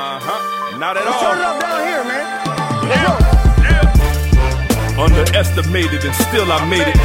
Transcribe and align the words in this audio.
Uh-huh. 0.00 0.80
Not 0.80 0.96
at 0.96 1.04
Let's 1.04 1.12
all. 1.12 1.28
turn 1.28 1.44
it 1.44 1.44
up 1.44 1.60
down 1.60 1.84
here, 1.84 2.00
man. 2.08 2.24
Underestimated 4.96 6.00
and 6.08 6.16
still 6.24 6.48
I 6.48 6.64
made 6.64 6.88
it. 6.88 6.96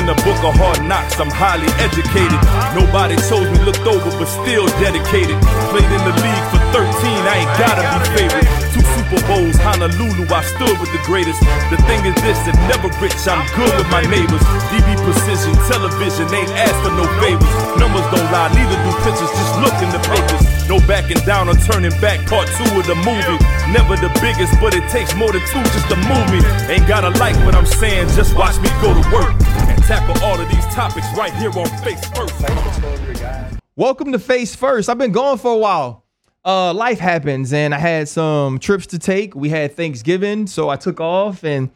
In 0.00 0.08
the 0.08 0.16
book 0.24 0.40
of 0.48 0.56
hard 0.56 0.80
knocks, 0.88 1.20
I'm 1.20 1.28
highly 1.28 1.68
educated. 1.76 2.40
Nobody 2.72 3.20
chose 3.28 3.52
me, 3.52 3.60
looked 3.68 3.84
over, 3.84 4.08
but 4.16 4.32
still 4.32 4.64
dedicated. 4.80 5.36
Played 5.68 5.92
in 5.92 6.02
the 6.08 6.14
league 6.24 6.46
for 6.48 6.60
13, 6.72 6.88
I 7.28 7.44
ain't 7.44 7.52
gotta 7.60 7.84
be 7.84 8.00
favorite. 8.16 8.48
Two 8.72 8.84
Super 8.96 9.20
Bowls, 9.28 9.56
Honolulu, 9.60 10.24
I 10.32 10.40
stood 10.40 10.76
with 10.80 10.88
the 10.96 11.04
greatest. 11.04 11.44
The 11.68 11.76
thing 11.84 12.00
is 12.08 12.16
this, 12.24 12.40
and 12.48 12.56
never 12.64 12.88
rich, 12.96 13.16
I'm 13.28 13.44
good 13.60 13.72
with 13.76 13.92
my 13.92 14.00
neighbors. 14.08 14.44
DB 14.72 14.88
precision, 15.04 15.52
television, 15.68 16.24
ain't 16.32 16.52
asked 16.56 16.80
for 16.80 16.96
no 16.96 17.04
favors. 17.20 17.52
Numbers 17.76 18.08
don't 18.08 18.28
lie, 18.32 18.48
neither 18.56 18.76
do 18.88 18.92
pictures, 19.04 19.32
just 19.36 19.52
look 19.60 19.76
in 19.84 19.92
the 19.92 20.00
papers. 20.08 20.57
No 20.68 20.76
backing 20.80 21.16
down 21.24 21.48
or 21.48 21.54
turning 21.54 21.98
back, 21.98 22.28
part 22.28 22.46
two 22.46 22.78
of 22.78 22.86
the 22.86 22.94
movie. 22.94 23.38
Never 23.72 23.96
the 23.96 24.10
biggest, 24.20 24.52
but 24.60 24.74
it 24.74 24.86
takes 24.90 25.14
more 25.14 25.32
than 25.32 25.40
two 25.46 25.62
just 25.62 25.88
to 25.88 25.96
move 25.96 26.30
me. 26.30 26.46
Ain't 26.70 26.86
gotta 26.86 27.08
like 27.18 27.34
what 27.46 27.54
I'm 27.54 27.64
saying, 27.64 28.08
just 28.08 28.36
watch 28.36 28.60
me 28.60 28.68
go 28.82 28.92
to 28.92 29.10
work. 29.10 29.32
And 29.66 29.82
tackle 29.84 30.22
all 30.22 30.38
of 30.38 30.46
these 30.50 30.66
topics 30.66 31.06
right 31.16 31.32
here 31.32 31.48
on 31.58 31.68
Face 31.82 32.04
First. 32.10 33.58
Welcome 33.76 34.12
to 34.12 34.18
Face 34.18 34.54
First. 34.54 34.90
I've 34.90 34.98
been 34.98 35.10
gone 35.10 35.38
for 35.38 35.54
a 35.54 35.56
while. 35.56 36.04
Uh, 36.44 36.74
life 36.74 36.98
happens, 36.98 37.54
and 37.54 37.74
I 37.74 37.78
had 37.78 38.06
some 38.06 38.58
trips 38.58 38.88
to 38.88 38.98
take. 38.98 39.34
We 39.34 39.48
had 39.48 39.74
Thanksgiving, 39.74 40.46
so 40.46 40.68
I 40.68 40.76
took 40.76 41.00
off, 41.00 41.44
and 41.44 41.70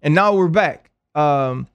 and 0.00 0.14
now 0.14 0.34
we're 0.34 0.48
back. 0.48 0.90
Um, 1.14 1.66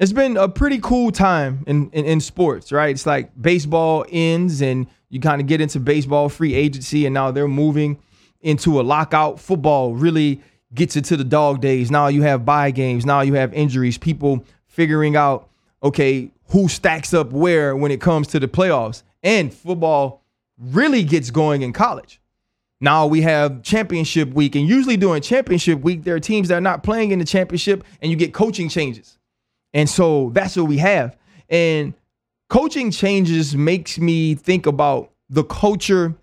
it's 0.00 0.12
been 0.12 0.36
a 0.36 0.48
pretty 0.48 0.80
cool 0.80 1.12
time 1.12 1.62
in, 1.68 1.90
in 1.90 2.04
in 2.04 2.20
sports, 2.20 2.72
right? 2.72 2.90
It's 2.90 3.06
like 3.06 3.30
baseball 3.40 4.04
ends, 4.10 4.60
and 4.60 4.88
you 5.08 5.20
kind 5.20 5.40
of 5.40 5.46
get 5.46 5.60
into 5.60 5.80
baseball 5.80 6.28
free 6.28 6.54
agency, 6.54 7.06
and 7.06 7.14
now 7.14 7.30
they're 7.30 7.48
moving 7.48 7.98
into 8.40 8.80
a 8.80 8.82
lockout. 8.82 9.40
Football 9.40 9.94
really 9.94 10.40
gets 10.74 10.96
into 10.96 11.16
the 11.16 11.24
dog 11.24 11.60
days. 11.60 11.90
Now 11.90 12.08
you 12.08 12.22
have 12.22 12.44
bye 12.44 12.70
games. 12.70 13.06
Now 13.06 13.22
you 13.22 13.34
have 13.34 13.52
injuries. 13.54 13.98
People 13.98 14.44
figuring 14.66 15.16
out 15.16 15.48
okay 15.82 16.30
who 16.50 16.68
stacks 16.68 17.12
up 17.12 17.32
where 17.32 17.76
when 17.76 17.90
it 17.90 18.00
comes 18.00 18.26
to 18.28 18.40
the 18.40 18.48
playoffs, 18.48 19.02
and 19.22 19.52
football 19.52 20.22
really 20.58 21.04
gets 21.04 21.30
going 21.30 21.62
in 21.62 21.72
college. 21.72 22.20
Now 22.80 23.06
we 23.06 23.22
have 23.22 23.62
championship 23.62 24.32
week, 24.32 24.54
and 24.54 24.66
usually 24.66 24.96
during 24.96 25.20
championship 25.20 25.80
week, 25.80 26.04
there 26.04 26.14
are 26.14 26.20
teams 26.20 26.48
that 26.48 26.54
are 26.54 26.60
not 26.60 26.82
playing 26.82 27.10
in 27.10 27.18
the 27.18 27.24
championship, 27.24 27.82
and 28.00 28.10
you 28.10 28.16
get 28.16 28.32
coaching 28.32 28.68
changes. 28.68 29.18
And 29.74 29.88
so 29.88 30.30
that's 30.32 30.56
what 30.56 30.66
we 30.66 30.78
have. 30.78 31.16
And 31.48 31.94
coaching 32.48 32.90
changes 32.90 33.56
makes 33.56 33.98
me 33.98 34.34
think 34.34 34.66
about 34.66 35.12
the 35.28 35.44
culture 35.44 36.14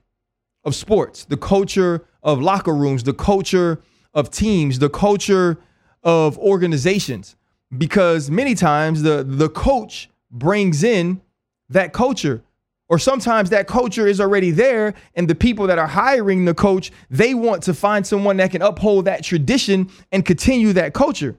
of 0.64 0.76
sports, 0.76 1.26
the 1.26 1.38
culture 1.38 2.06
of 2.24 2.42
locker 2.42 2.74
rooms, 2.74 3.04
the 3.04 3.14
culture 3.14 3.82
of 4.14 4.32
teams, 4.32 4.80
the 4.80 4.90
culture 4.90 5.58
of 6.04 6.38
organizations. 6.40 7.36
Because 7.78 8.30
many 8.30 8.56
times 8.56 9.02
the 9.04 9.24
the 9.24 9.50
coach 9.50 10.10
brings 10.32 10.84
in 10.84 11.22
that 11.70 11.94
culture 11.94 12.44
or 12.88 13.00
sometimes 13.00 13.50
that 13.50 13.68
culture 13.68 14.06
is 14.06 14.22
already 14.22 14.52
there 14.52 14.94
and 15.16 15.28
the 15.28 15.36
people 15.36 15.66
that 15.68 15.80
are 15.80 15.88
hiring 15.88 16.46
the 16.46 16.54
coach 16.54 16.92
they 17.10 17.34
want 17.34 17.64
to 17.64 17.74
find 17.74 18.06
someone 18.06 18.38
that 18.38 18.52
can 18.52 18.62
uphold 18.62 19.06
that 19.06 19.24
tradition 19.24 19.90
and 20.12 20.26
continue 20.26 20.74
that 20.74 20.94
culture 20.94 21.36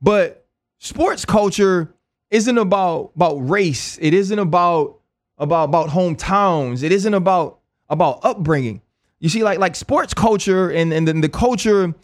but 0.00 0.46
sports 0.78 1.24
culture 1.24 1.92
isn't 2.30 2.58
about 2.58 3.12
about 3.14 3.36
race. 3.36 3.98
It 4.00 4.14
isn't 4.14 4.38
about 4.38 5.00
about 5.38 5.64
about 5.64 5.88
hometowns. 5.88 6.82
It 6.82 6.92
isn't 6.92 7.14
about 7.14 7.60
about 7.88 8.20
upbringing. 8.22 8.82
You 9.20 9.28
see 9.28 9.42
like 9.42 9.58
like 9.58 9.76
sports 9.76 10.14
culture 10.14 10.70
and 10.70 10.92
and 10.92 11.06
then 11.06 11.20
the 11.20 11.28
culture 11.28 11.84
of, 11.84 11.94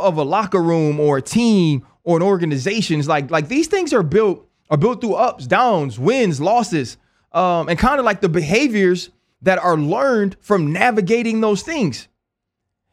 of 0.00 0.16
a 0.16 0.22
locker 0.22 0.62
room 0.62 1.00
or 1.00 1.18
a 1.18 1.22
team 1.22 1.86
or 2.04 2.16
an 2.16 2.22
organization 2.22 3.00
is 3.00 3.08
like 3.08 3.30
like 3.30 3.48
these 3.48 3.66
things 3.66 3.92
are 3.92 4.02
built 4.02 4.46
are 4.70 4.76
built 4.76 5.00
through 5.00 5.14
ups 5.14 5.46
downs 5.46 5.98
wins 5.98 6.40
losses 6.40 6.98
um, 7.32 7.68
and 7.68 7.78
kind 7.78 7.98
of 7.98 8.04
like 8.04 8.20
the 8.20 8.28
behaviors 8.28 9.10
that 9.42 9.58
are 9.58 9.76
learned 9.76 10.36
from 10.40 10.72
navigating 10.72 11.40
those 11.40 11.62
things 11.62 12.08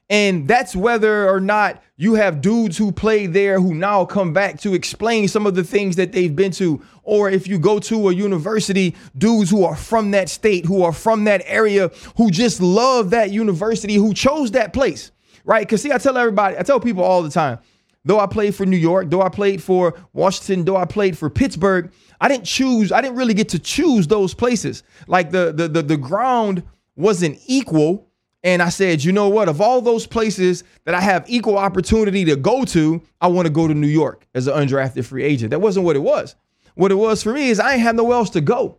and 0.09 0.47
that's 0.47 0.75
whether 0.75 1.27
or 1.27 1.39
not 1.39 1.81
you 1.97 2.13
have 2.13 2.41
dudes 2.41 2.77
who 2.77 2.91
play 2.91 3.25
there 3.25 3.59
who 3.59 3.73
now 3.73 4.05
come 4.05 4.33
back 4.33 4.59
to 4.59 4.73
explain 4.73 5.27
some 5.27 5.47
of 5.47 5.55
the 5.55 5.63
things 5.63 5.95
that 5.95 6.11
they've 6.11 6.35
been 6.35 6.51
to. 6.51 6.81
Or 7.03 7.29
if 7.29 7.47
you 7.47 7.57
go 7.57 7.79
to 7.79 8.09
a 8.09 8.13
university, 8.13 8.95
dudes 9.17 9.49
who 9.49 9.63
are 9.63 9.75
from 9.75 10.11
that 10.11 10.29
state, 10.29 10.65
who 10.65 10.83
are 10.83 10.91
from 10.91 11.23
that 11.23 11.41
area, 11.45 11.91
who 12.17 12.29
just 12.29 12.61
love 12.61 13.11
that 13.11 13.31
university, 13.31 13.95
who 13.95 14.13
chose 14.13 14.51
that 14.51 14.73
place, 14.73 15.11
right? 15.43 15.65
Because 15.65 15.81
see, 15.81 15.91
I 15.91 15.97
tell 15.97 16.17
everybody, 16.17 16.57
I 16.57 16.63
tell 16.63 16.79
people 16.79 17.03
all 17.03 17.23
the 17.23 17.29
time, 17.29 17.59
though 18.03 18.19
I 18.19 18.27
played 18.27 18.53
for 18.53 18.65
New 18.65 18.77
York, 18.77 19.09
though 19.09 19.21
I 19.21 19.29
played 19.29 19.63
for 19.63 19.99
Washington, 20.13 20.65
though 20.65 20.77
I 20.77 20.85
played 20.85 21.17
for 21.17 21.29
Pittsburgh, 21.29 21.91
I 22.21 22.27
didn't 22.27 22.45
choose, 22.45 22.91
I 22.91 23.01
didn't 23.01 23.17
really 23.17 23.33
get 23.33 23.49
to 23.49 23.59
choose 23.59 24.07
those 24.07 24.33
places. 24.33 24.83
Like 25.07 25.31
the 25.31 25.51
the 25.51 25.67
the, 25.67 25.81
the 25.81 25.97
ground 25.97 26.63
wasn't 26.95 27.39
equal. 27.47 28.04
And 28.45 28.61
I 28.61 28.69
said, 28.69 29.03
you 29.03 29.11
know 29.11 29.27
what? 29.27 29.49
Of 29.49 29.59
all 29.59 29.81
those 29.81 30.05
places 30.05 30.63
that 30.85 30.93
I 30.93 31.01
have 31.01 31.25
equal 31.27 31.57
opportunity 31.57 32.23
to 32.25 32.35
go 32.35 32.63
to, 32.65 33.01
I 33.19 33.25
want 33.25 33.47
to 33.47 33.51
go 33.51 33.67
to 33.67 33.73
New 33.73 33.87
York 33.87 34.27
as 34.35 34.45
an 34.45 34.53
undrafted 34.53 35.03
free 35.03 35.23
agent. 35.23 35.49
That 35.49 35.61
wasn't 35.61 35.83
what 35.83 35.95
it 35.95 36.03
was. 36.03 36.35
What 36.75 36.91
it 36.91 36.95
was 36.95 37.23
for 37.23 37.33
me 37.33 37.49
is 37.49 37.59
I 37.59 37.73
ain't 37.73 37.81
have 37.81 37.95
nowhere 37.95 38.17
else 38.17 38.29
to 38.31 38.41
go. 38.41 38.77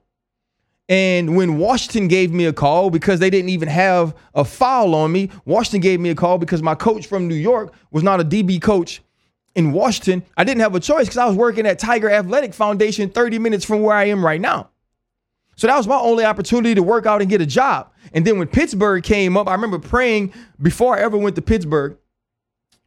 And 0.88 1.36
when 1.36 1.58
Washington 1.58 2.06
gave 2.06 2.32
me 2.32 2.44
a 2.44 2.52
call 2.52 2.90
because 2.90 3.18
they 3.18 3.28
didn't 3.28 3.48
even 3.48 3.68
have 3.68 4.14
a 4.36 4.44
foul 4.44 4.94
on 4.94 5.10
me, 5.10 5.30
Washington 5.44 5.80
gave 5.80 5.98
me 5.98 6.10
a 6.10 6.14
call 6.14 6.38
because 6.38 6.62
my 6.62 6.76
coach 6.76 7.08
from 7.08 7.26
New 7.26 7.34
York 7.34 7.74
was 7.90 8.04
not 8.04 8.20
a 8.20 8.24
DB 8.24 8.62
coach 8.62 9.02
in 9.56 9.72
Washington. 9.72 10.24
I 10.36 10.44
didn't 10.44 10.60
have 10.60 10.76
a 10.76 10.80
choice 10.80 11.06
because 11.06 11.18
I 11.18 11.26
was 11.26 11.34
working 11.34 11.66
at 11.66 11.80
Tiger 11.80 12.08
Athletic 12.08 12.54
Foundation 12.54 13.10
30 13.10 13.40
minutes 13.40 13.64
from 13.64 13.82
where 13.82 13.96
I 13.96 14.04
am 14.04 14.24
right 14.24 14.40
now. 14.40 14.70
So 15.56 15.66
that 15.66 15.76
was 15.76 15.86
my 15.86 15.98
only 15.98 16.24
opportunity 16.24 16.74
to 16.74 16.82
work 16.82 17.06
out 17.06 17.22
and 17.22 17.30
get 17.30 17.40
a 17.40 17.46
job. 17.46 17.90
And 18.12 18.24
then 18.26 18.38
when 18.38 18.46
Pittsburgh 18.46 19.02
came 19.02 19.36
up, 19.36 19.48
I 19.48 19.52
remember 19.52 19.78
praying 19.78 20.34
before 20.60 20.96
I 20.96 21.00
ever 21.00 21.16
went 21.16 21.34
to 21.36 21.42
Pittsburgh. 21.42 21.96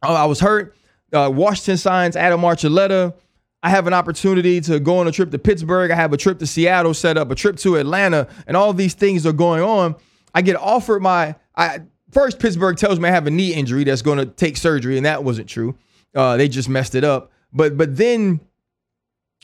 uh, 0.02 0.14
I 0.14 0.24
was 0.24 0.40
hurt. 0.40 0.76
Uh, 1.12 1.30
Washington 1.34 1.76
signs 1.76 2.14
Adam 2.16 2.40
Archuleta. 2.40 3.14
I 3.62 3.68
have 3.70 3.86
an 3.86 3.92
opportunity 3.92 4.60
to 4.62 4.80
go 4.80 4.98
on 4.98 5.08
a 5.08 5.12
trip 5.12 5.30
to 5.32 5.38
Pittsburgh. 5.38 5.90
I 5.90 5.96
have 5.96 6.12
a 6.12 6.16
trip 6.16 6.38
to 6.38 6.46
Seattle 6.46 6.94
set 6.94 7.18
up, 7.18 7.30
a 7.30 7.34
trip 7.34 7.56
to 7.58 7.76
Atlanta, 7.76 8.28
and 8.46 8.56
all 8.56 8.72
these 8.72 8.94
things 8.94 9.26
are 9.26 9.32
going 9.32 9.62
on. 9.62 9.96
I 10.34 10.42
get 10.42 10.56
offered 10.56 11.02
my 11.02 11.34
I 11.56 11.80
first 12.12 12.38
Pittsburgh 12.38 12.76
tells 12.76 12.98
me 13.00 13.08
I 13.08 13.12
have 13.12 13.26
a 13.26 13.30
knee 13.30 13.52
injury 13.52 13.84
that's 13.84 14.02
going 14.02 14.18
to 14.18 14.26
take 14.26 14.56
surgery, 14.56 14.96
and 14.96 15.04
that 15.04 15.24
wasn't 15.24 15.48
true. 15.48 15.76
Uh, 16.14 16.36
they 16.36 16.48
just 16.48 16.68
messed 16.68 16.94
it 16.94 17.04
up. 17.04 17.32
But 17.52 17.76
but 17.76 17.96
then 17.96 18.40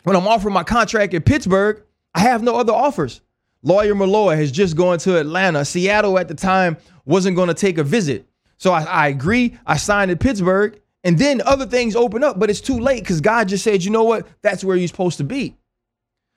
when 0.05 0.17
I'm 0.17 0.29
offered 0.29 0.51
my 0.51 0.63
contract 0.63 1.13
in 1.13 1.23
Pittsburgh, 1.23 1.83
I 2.17 2.21
have 2.21 2.43
no 2.43 2.57
other 2.57 2.73
offers. 2.73 3.21
Lawyer 3.63 3.95
Milloy 3.95 4.37
has 4.37 4.51
just 4.51 4.75
gone 4.75 4.99
to 5.01 5.19
Atlanta. 5.19 5.67
Seattle 5.67 6.19
at 6.19 6.29
the 6.29 6.35
time 6.35 6.79
wasn't 7.05 7.37
going 7.37 7.49
to 7.49 7.55
take 7.55 7.77
a 7.77 7.85
visit. 7.85 8.27
So 8.57 8.73
I, 8.73 8.85
I 8.85 9.09
agree. 9.09 9.59
I 9.67 9.77
signed 9.77 10.11
in 10.11 10.17
Pittsburgh. 10.17 10.81
And 11.05 11.19
then 11.19 11.43
other 11.43 11.67
things 11.67 11.95
open 11.95 12.25
up, 12.25 12.39
but 12.39 12.49
it's 12.49 12.63
too 12.63 12.81
late 12.81 13.01
because 13.01 13.21
God 13.21 13.49
just 13.49 13.63
said, 13.63 13.85
you 13.85 13.91
know 13.91 14.03
what? 14.03 14.27
That's 14.41 14.65
where 14.65 14.77
you're 14.77 14.89
supposed 14.89 15.19
to 15.19 15.25
be. 15.25 15.57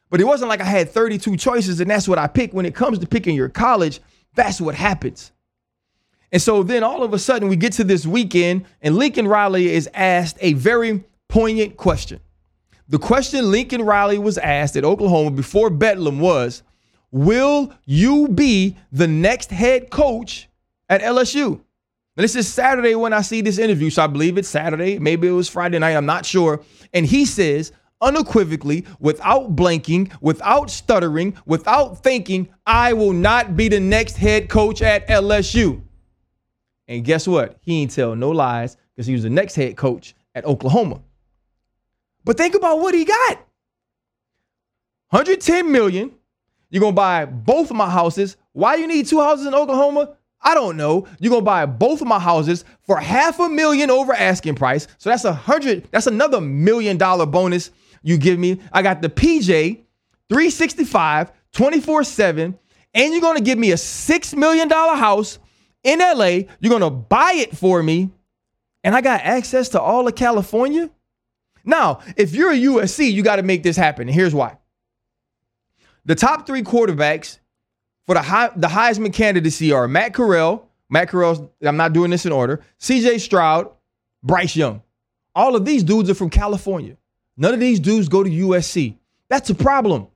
But 0.09 0.19
it 0.19 0.25
wasn't 0.25 0.49
like 0.49 0.59
I 0.59 0.65
had 0.65 0.89
32 0.89 1.37
choices 1.37 1.79
and 1.79 1.89
that's 1.89 2.09
what 2.09 2.19
I 2.19 2.27
picked. 2.27 2.53
When 2.53 2.65
it 2.65 2.75
comes 2.75 2.99
to 2.99 3.07
picking 3.07 3.35
your 3.35 3.49
college, 3.49 4.01
that's 4.35 4.59
what 4.59 4.75
happens. 4.75 5.31
And 6.31 6.41
so 6.41 6.61
then 6.61 6.83
all 6.83 7.03
of 7.03 7.13
a 7.13 7.19
sudden 7.19 7.47
we 7.47 7.55
get 7.55 7.73
to 7.73 7.85
this 7.85 8.05
weekend 8.05 8.65
and 8.81 8.97
Lincoln 8.97 9.29
Riley 9.29 9.69
is 9.69 9.89
asked 9.93 10.37
a 10.41 10.53
very 10.53 11.05
poignant 11.29 11.77
question. 11.77 12.19
The 12.89 12.97
question 12.97 13.51
Lincoln 13.51 13.83
Riley 13.83 14.17
was 14.17 14.39
asked 14.39 14.75
at 14.75 14.83
Oklahoma 14.83 15.29
before 15.29 15.69
Bedlam 15.69 16.19
was, 16.19 16.63
Will 17.11 17.73
you 17.85 18.27
be 18.27 18.75
the 18.91 19.07
next 19.07 19.51
head 19.51 19.91
coach 19.91 20.47
at 20.89 21.01
LSU? 21.01 21.53
And 21.53 22.23
this 22.23 22.35
is 22.35 22.51
Saturday 22.51 22.95
when 22.95 23.13
I 23.13 23.21
see 23.21 23.41
this 23.41 23.59
interview. 23.59 23.89
So 23.91 24.03
I 24.03 24.07
believe 24.07 24.37
it's 24.37 24.49
Saturday. 24.49 24.99
Maybe 24.99 25.27
it 25.27 25.31
was 25.31 25.47
Friday 25.47 25.79
night. 25.79 25.95
I'm 25.95 26.05
not 26.05 26.25
sure. 26.25 26.63
And 26.93 27.05
he 27.05 27.25
says, 27.25 27.71
unequivocally, 28.01 28.85
without 28.99 29.55
blanking, 29.55 30.11
without 30.19 30.69
stuttering, 30.69 31.37
without 31.45 32.03
thinking, 32.03 32.49
I 32.65 32.93
will 32.93 33.13
not 33.13 33.55
be 33.55 33.69
the 33.69 33.79
next 33.79 34.17
head 34.17 34.49
coach 34.49 34.81
at 34.81 35.07
LSU. 35.07 35.81
And 36.87 37.05
guess 37.05 37.27
what? 37.27 37.57
He 37.61 37.81
ain't 37.81 37.91
tell 37.91 38.15
no 38.15 38.31
lies 38.31 38.77
because 38.95 39.05
he 39.05 39.13
was 39.13 39.23
the 39.23 39.29
next 39.29 39.55
head 39.55 39.77
coach 39.77 40.15
at 40.33 40.43
Oklahoma. 40.45 41.01
But 42.29 42.37
think 42.37 42.53
about 42.53 42.79
what 42.79 42.93
he 42.93 43.05
got. 43.05 43.39
110 45.09 45.71
million. 45.71 46.11
You're 46.69 46.81
gonna 46.81 46.93
buy 46.93 47.25
both 47.25 47.71
of 47.71 47.75
my 47.75 47.89
houses. 47.89 48.37
Why 48.51 48.75
you 48.75 48.85
need 48.85 49.07
two 49.07 49.19
houses 49.19 49.47
in 49.47 49.55
Oklahoma? 49.55 50.15
I 50.39 50.53
don't 50.53 50.77
know. 50.77 51.07
You're 51.19 51.31
gonna 51.31 51.41
buy 51.41 51.65
both 51.65 52.01
of 52.01 52.07
my 52.07 52.19
houses 52.19 52.65
for 52.83 52.99
half 52.99 53.39
a 53.39 53.49
million 53.49 53.89
over 53.89 54.13
asking 54.13 54.53
price. 54.53 54.87
So 54.99 55.09
that's 55.09 55.25
a 55.25 55.33
hundred, 55.33 55.87
that's 55.89 56.05
another 56.05 56.39
million 56.39 56.97
dollar 56.97 57.25
bonus 57.25 57.71
you 58.03 58.15
give 58.19 58.37
me. 58.37 58.61
I 58.71 58.83
got 58.83 59.01
the 59.01 59.09
PJ 59.09 59.79
365, 60.29 61.31
24-7, 61.51 62.55
and 62.93 63.11
you're 63.11 63.21
gonna 63.21 63.41
give 63.41 63.57
me 63.57 63.71
a 63.71 63.77
six 63.77 64.35
million 64.35 64.67
dollar 64.67 64.97
house 64.97 65.39
in 65.83 65.97
LA. 65.97 66.41
You're 66.59 66.79
to 66.79 66.91
buy 66.91 67.33
it 67.37 67.57
for 67.57 67.81
me. 67.81 68.11
And 68.83 68.95
I 68.95 69.01
got 69.01 69.21
access 69.21 69.69
to 69.69 69.81
all 69.81 70.07
of 70.07 70.13
California. 70.13 70.91
Now, 71.63 71.99
if 72.15 72.33
you're 72.33 72.51
a 72.51 72.57
USC, 72.57 73.11
you 73.11 73.23
got 73.23 73.37
to 73.37 73.43
make 73.43 73.63
this 73.63 73.75
happen. 73.75 74.07
And 74.07 74.15
here's 74.15 74.33
why. 74.33 74.57
The 76.05 76.15
top 76.15 76.47
three 76.47 76.63
quarterbacks 76.63 77.39
for 78.05 78.15
the 78.15 78.21
high, 78.21 78.49
the 78.55 78.67
Heisman 78.67 79.13
candidacy 79.13 79.71
are 79.71 79.87
Matt 79.87 80.13
Corral. 80.13 80.67
Matt 80.89 81.09
Corral, 81.09 81.53
I'm 81.61 81.77
not 81.77 81.93
doing 81.93 82.09
this 82.09 82.25
in 82.25 82.31
order. 82.31 82.63
CJ 82.79 83.19
Stroud, 83.19 83.69
Bryce 84.23 84.55
Young. 84.55 84.81
All 85.35 85.55
of 85.55 85.65
these 85.65 85.83
dudes 85.83 86.09
are 86.09 86.15
from 86.15 86.29
California. 86.29 86.97
None 87.37 87.53
of 87.53 87.59
these 87.59 87.79
dudes 87.79 88.09
go 88.09 88.23
to 88.23 88.29
USC. 88.29 88.97
That's 89.29 89.49
a 89.49 89.55
problem. 89.55 90.07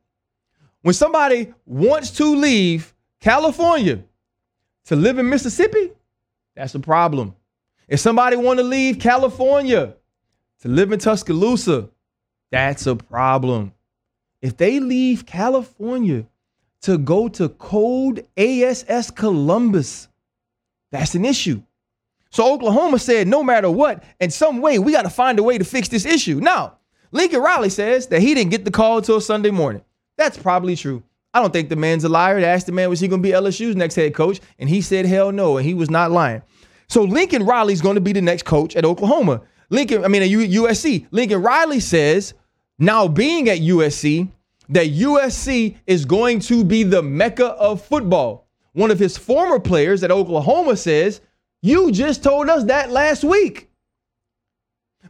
When 0.81 0.93
somebody 0.93 1.53
wants 1.65 2.11
to 2.11 2.35
leave 2.35 2.93
California 3.21 4.03
to 4.85 4.95
live 4.95 5.19
in 5.19 5.29
Mississippi, 5.29 5.91
that's 6.55 6.75
a 6.75 6.79
problem. 6.79 7.35
If 7.87 7.99
somebody 7.99 8.35
want 8.35 8.59
to 8.59 8.63
leave 8.63 8.99
California 8.99 9.95
to 10.63 10.69
live 10.69 10.93
in 10.93 10.99
Tuscaloosa, 10.99 11.89
that's 12.49 12.87
a 12.87 12.95
problem. 12.95 13.73
If 14.41 14.55
they 14.55 14.79
leave 14.79 15.25
California 15.25 16.25
to 16.83 16.97
go 16.97 17.27
to 17.27 17.49
Code 17.49 18.25
ASS 18.37 19.11
Columbus, 19.11 20.07
that's 20.89 21.15
an 21.15 21.25
issue. 21.25 21.61
So 22.29 22.53
Oklahoma 22.53 22.97
said, 22.99 23.27
no 23.27 23.43
matter 23.43 23.69
what, 23.69 24.05
in 24.21 24.31
some 24.31 24.61
way, 24.61 24.79
we 24.79 24.93
got 24.93 25.01
to 25.01 25.09
find 25.09 25.37
a 25.37 25.43
way 25.43 25.57
to 25.57 25.65
fix 25.65 25.89
this 25.89 26.05
issue. 26.05 26.39
Now, 26.39 26.77
Lincoln 27.11 27.41
Riley 27.41 27.69
says 27.69 28.07
that 28.07 28.21
he 28.21 28.33
didn't 28.33 28.51
get 28.51 28.63
the 28.63 28.71
call 28.71 28.99
until 28.99 29.19
Sunday 29.19 29.51
morning. 29.51 29.83
That's 30.15 30.37
probably 30.37 30.77
true. 30.77 31.03
I 31.33 31.41
don't 31.41 31.51
think 31.51 31.67
the 31.67 31.75
man's 31.75 32.05
a 32.05 32.09
liar. 32.09 32.39
They 32.39 32.47
asked 32.47 32.67
the 32.67 32.71
man, 32.71 32.89
was 32.89 33.01
he 33.01 33.09
going 33.09 33.21
to 33.21 33.27
be 33.27 33.33
LSU's 33.33 33.75
next 33.75 33.95
head 33.95 34.15
coach? 34.15 34.39
And 34.57 34.69
he 34.69 34.79
said, 34.79 35.05
hell 35.05 35.33
no. 35.33 35.57
And 35.57 35.65
he 35.65 35.73
was 35.73 35.89
not 35.89 36.09
lying. 36.09 36.41
So 36.87 37.03
Lincoln 37.03 37.43
Riley's 37.43 37.81
going 37.81 37.95
to 37.95 38.01
be 38.01 38.13
the 38.13 38.21
next 38.21 38.43
coach 38.43 38.77
at 38.77 38.85
Oklahoma. 38.85 39.41
Lincoln, 39.69 40.05
I 40.05 40.07
mean, 40.07 40.23
at 40.23 40.29
USC. 40.29 41.07
Lincoln 41.11 41.41
Riley 41.41 41.79
says, 41.79 42.33
now 42.79 43.07
being 43.07 43.49
at 43.49 43.59
USC, 43.59 44.29
that 44.69 44.87
USC 44.87 45.77
is 45.85 46.05
going 46.05 46.39
to 46.41 46.63
be 46.63 46.83
the 46.83 47.01
mecca 47.01 47.47
of 47.47 47.83
football. 47.83 48.47
One 48.73 48.91
of 48.91 48.99
his 48.99 49.17
former 49.17 49.59
players 49.59 50.03
at 50.03 50.11
Oklahoma 50.11 50.75
says, 50.75 51.21
You 51.61 51.91
just 51.91 52.23
told 52.23 52.49
us 52.49 52.65
that 52.65 52.91
last 52.91 53.23
week. 53.23 53.69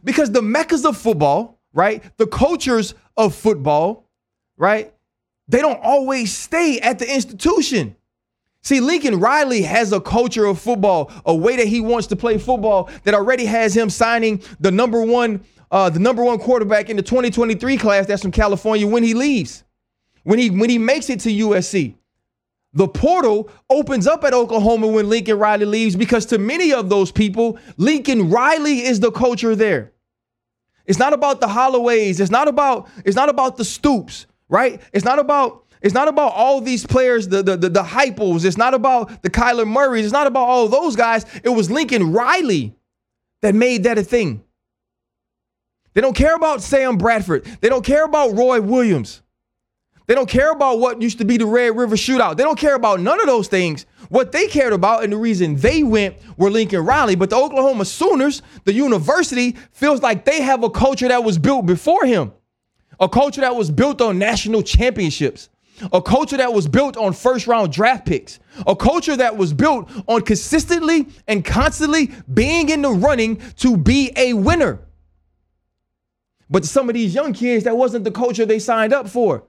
Because 0.02 0.30
the 0.30 0.42
meccas 0.42 0.84
of 0.84 0.96
football, 0.96 1.58
right? 1.72 2.02
The 2.18 2.26
cultures 2.26 2.94
of 3.16 3.34
football, 3.34 4.08
right? 4.56 4.92
They 5.48 5.60
don't 5.60 5.80
always 5.82 6.36
stay 6.36 6.80
at 6.80 6.98
the 6.98 7.12
institution. 7.12 7.96
See, 8.64 8.80
Lincoln 8.80 9.20
Riley 9.20 9.60
has 9.62 9.92
a 9.92 10.00
culture 10.00 10.46
of 10.46 10.58
football, 10.58 11.12
a 11.26 11.34
way 11.34 11.56
that 11.56 11.68
he 11.68 11.82
wants 11.82 12.06
to 12.08 12.16
play 12.16 12.38
football 12.38 12.88
that 13.04 13.12
already 13.12 13.44
has 13.44 13.76
him 13.76 13.90
signing 13.90 14.42
the 14.58 14.70
number 14.70 15.02
one, 15.02 15.44
uh, 15.70 15.90
the 15.90 15.98
number 15.98 16.24
one 16.24 16.38
quarterback 16.38 16.88
in 16.88 16.96
the 16.96 17.02
2023 17.02 17.76
class 17.76 18.06
that's 18.06 18.22
from 18.22 18.30
California 18.30 18.86
when 18.86 19.02
he 19.02 19.12
leaves, 19.12 19.64
when 20.22 20.38
he 20.38 20.48
when 20.48 20.70
he 20.70 20.78
makes 20.78 21.10
it 21.10 21.20
to 21.20 21.28
USC. 21.28 21.94
The 22.72 22.88
portal 22.88 23.50
opens 23.68 24.06
up 24.06 24.24
at 24.24 24.32
Oklahoma 24.32 24.88
when 24.88 25.10
Lincoln 25.10 25.38
Riley 25.38 25.66
leaves 25.66 25.94
because 25.94 26.24
to 26.26 26.38
many 26.38 26.72
of 26.72 26.88
those 26.88 27.12
people, 27.12 27.58
Lincoln 27.76 28.30
Riley 28.30 28.80
is 28.84 28.98
the 28.98 29.12
culture 29.12 29.54
there. 29.54 29.92
It's 30.86 30.98
not 30.98 31.12
about 31.12 31.40
the 31.40 31.46
Holloways. 31.48 32.18
It's 32.18 32.30
not 32.30 32.48
about 32.48 32.88
it's 33.04 33.14
not 33.14 33.28
about 33.28 33.58
the 33.58 33.64
Stoops, 33.64 34.26
right? 34.48 34.80
It's 34.94 35.04
not 35.04 35.18
about 35.18 35.63
it's 35.84 35.92
not 35.92 36.08
about 36.08 36.32
all 36.32 36.62
these 36.62 36.86
players, 36.86 37.28
the, 37.28 37.42
the, 37.42 37.58
the, 37.58 37.68
the 37.68 37.82
hypos. 37.82 38.46
It's 38.46 38.56
not 38.56 38.72
about 38.72 39.22
the 39.22 39.28
Kyler 39.28 39.68
Murrays. 39.68 40.06
It's 40.06 40.14
not 40.14 40.26
about 40.26 40.48
all 40.48 40.66
those 40.66 40.96
guys. 40.96 41.26
It 41.44 41.50
was 41.50 41.70
Lincoln 41.70 42.14
Riley 42.14 42.74
that 43.42 43.54
made 43.54 43.82
that 43.82 43.98
a 43.98 44.02
thing. 44.02 44.42
They 45.92 46.00
don't 46.00 46.16
care 46.16 46.34
about 46.34 46.62
Sam 46.62 46.96
Bradford. 46.96 47.44
They 47.60 47.68
don't 47.68 47.84
care 47.84 48.06
about 48.06 48.34
Roy 48.34 48.62
Williams. 48.62 49.20
They 50.06 50.14
don't 50.14 50.28
care 50.28 50.52
about 50.52 50.78
what 50.78 51.02
used 51.02 51.18
to 51.18 51.26
be 51.26 51.36
the 51.36 51.44
Red 51.44 51.76
River 51.76 51.96
Shootout. 51.96 52.38
They 52.38 52.44
don't 52.44 52.58
care 52.58 52.76
about 52.76 53.00
none 53.00 53.20
of 53.20 53.26
those 53.26 53.48
things. 53.48 53.84
What 54.08 54.32
they 54.32 54.46
cared 54.46 54.72
about 54.72 55.04
and 55.04 55.12
the 55.12 55.18
reason 55.18 55.56
they 55.56 55.82
went 55.82 56.16
were 56.38 56.50
Lincoln 56.50 56.86
Riley. 56.86 57.14
But 57.14 57.28
the 57.28 57.36
Oklahoma 57.36 57.84
Sooners, 57.84 58.40
the 58.64 58.72
university, 58.72 59.54
feels 59.72 60.00
like 60.00 60.24
they 60.24 60.40
have 60.40 60.64
a 60.64 60.70
culture 60.70 61.08
that 61.08 61.24
was 61.24 61.36
built 61.36 61.66
before 61.66 62.06
him, 62.06 62.32
a 62.98 63.08
culture 63.08 63.42
that 63.42 63.54
was 63.54 63.70
built 63.70 64.00
on 64.00 64.18
national 64.18 64.62
championships 64.62 65.50
a 65.92 66.00
culture 66.00 66.36
that 66.36 66.52
was 66.52 66.68
built 66.68 66.96
on 66.96 67.12
first 67.12 67.46
round 67.46 67.72
draft 67.72 68.06
picks, 68.06 68.38
a 68.66 68.76
culture 68.76 69.16
that 69.16 69.36
was 69.36 69.52
built 69.52 69.90
on 70.06 70.22
consistently 70.22 71.08
and 71.26 71.44
constantly 71.44 72.12
being 72.32 72.68
in 72.68 72.82
the 72.82 72.90
running 72.90 73.40
to 73.56 73.76
be 73.76 74.12
a 74.16 74.32
winner. 74.34 74.80
But 76.50 76.64
some 76.64 76.88
of 76.88 76.94
these 76.94 77.14
young 77.14 77.32
kids, 77.32 77.64
that 77.64 77.76
wasn't 77.76 78.04
the 78.04 78.10
culture 78.10 78.46
they 78.46 78.58
signed 78.58 78.92
up 78.92 79.08
for. 79.08 79.44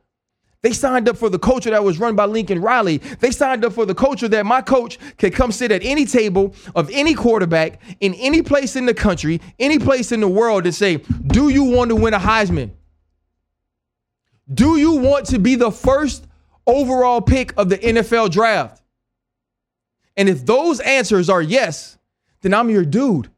They 0.61 0.73
signed 0.73 1.07
up 1.07 1.15
for 1.15 1.29
the 1.29 1.37
culture 1.37 1.69
that 1.69 1.83
was 1.83 1.99
run 1.99 2.15
by 2.15 2.25
Lincoln 2.25 2.59
Riley. 2.59 2.97
They 2.97 3.29
signed 3.29 3.63
up 3.63 3.73
for 3.73 3.85
the 3.85 3.93
culture 3.93 4.27
that 4.29 4.47
my 4.47 4.63
coach 4.63 4.97
could 5.19 5.31
come 5.31 5.51
sit 5.51 5.71
at 5.71 5.83
any 5.83 6.07
table 6.07 6.55
of 6.73 6.89
any 6.91 7.13
quarterback 7.13 7.79
in 7.99 8.15
any 8.15 8.41
place 8.41 8.75
in 8.75 8.87
the 8.87 8.93
country, 8.95 9.41
any 9.59 9.77
place 9.77 10.11
in 10.11 10.21
the 10.21 10.27
world, 10.27 10.65
and 10.65 10.73
say, 10.73 10.97
Do 11.27 11.49
you 11.49 11.63
want 11.63 11.89
to 11.89 11.95
win 11.95 12.15
a 12.15 12.19
Heisman? 12.19 12.71
Do 14.53 14.77
you 14.77 14.93
want 14.97 15.27
to 15.27 15.39
be 15.39 15.55
the 15.55 15.71
first 15.71 16.25
overall 16.67 17.21
pick 17.21 17.53
of 17.57 17.69
the 17.69 17.77
NFL 17.77 18.31
draft? 18.31 18.81
And 20.17 20.29
if 20.29 20.45
those 20.45 20.79
answers 20.79 21.29
are 21.29 21.41
yes, 21.41 21.97
then 22.41 22.53
I'm 22.53 22.69
your 22.69 22.85
dude. 22.85 23.29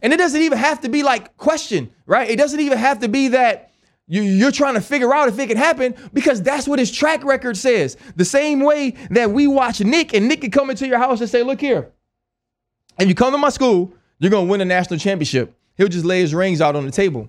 And 0.00 0.12
it 0.12 0.16
doesn't 0.16 0.40
even 0.40 0.58
have 0.58 0.80
to 0.82 0.88
be 0.88 1.02
like 1.02 1.36
question, 1.36 1.90
right? 2.06 2.28
It 2.28 2.36
doesn't 2.36 2.60
even 2.60 2.78
have 2.78 3.00
to 3.00 3.08
be 3.08 3.28
that 3.28 3.72
you, 4.06 4.46
are 4.46 4.52
trying 4.52 4.74
to 4.74 4.80
figure 4.80 5.12
out 5.12 5.28
if 5.28 5.38
it 5.38 5.48
can 5.48 5.56
happen 5.56 5.94
because 6.14 6.40
that's 6.40 6.66
what 6.66 6.78
his 6.78 6.90
track 6.90 7.24
record 7.24 7.56
says. 7.56 7.96
The 8.16 8.24
same 8.24 8.60
way 8.60 8.90
that 9.10 9.30
we 9.30 9.46
watch 9.46 9.80
Nick 9.80 10.14
and 10.14 10.28
Nick 10.28 10.40
can 10.40 10.50
come 10.50 10.70
into 10.70 10.86
your 10.86 10.98
house 10.98 11.20
and 11.20 11.28
say, 11.28 11.42
look 11.42 11.60
here, 11.60 11.90
if 12.98 13.06
you 13.06 13.14
come 13.14 13.32
to 13.32 13.38
my 13.38 13.50
school, 13.50 13.92
you're 14.18 14.30
going 14.30 14.46
to 14.46 14.50
win 14.50 14.60
a 14.60 14.64
national 14.64 14.98
championship. 14.98 15.54
He'll 15.76 15.88
just 15.88 16.04
lay 16.04 16.20
his 16.20 16.34
rings 16.34 16.60
out 16.60 16.74
on 16.74 16.86
the 16.86 16.90
table. 16.90 17.28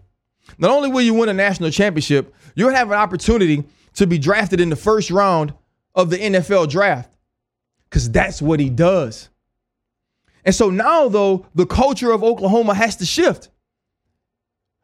Not 0.58 0.72
only 0.72 0.90
will 0.90 1.02
you 1.02 1.14
win 1.14 1.30
a 1.30 1.34
national 1.34 1.72
championship, 1.72 2.34
you'll 2.56 2.72
have 2.72 2.92
an 2.92 2.98
opportunity 2.98 3.64
to 3.96 4.08
be 4.08 4.18
drafted 4.18 4.60
in 4.60 4.70
the 4.70 4.76
first 4.76 5.12
round 5.12 5.54
of 5.96 6.10
the 6.10 6.18
NFL 6.18 6.70
draft 6.70 7.16
because 7.90 8.10
that's 8.12 8.42
what 8.42 8.60
he 8.60 8.70
does. 8.70 9.30
And 10.46 10.56
so 10.56 10.70
now, 10.70 11.10
though, 11.10 11.46
the 11.54 11.66
culture 11.66 12.12
of 12.12 12.24
Oklahoma 12.24 12.74
has 12.74 12.96
to 12.98 13.06
shift. 13.06 13.50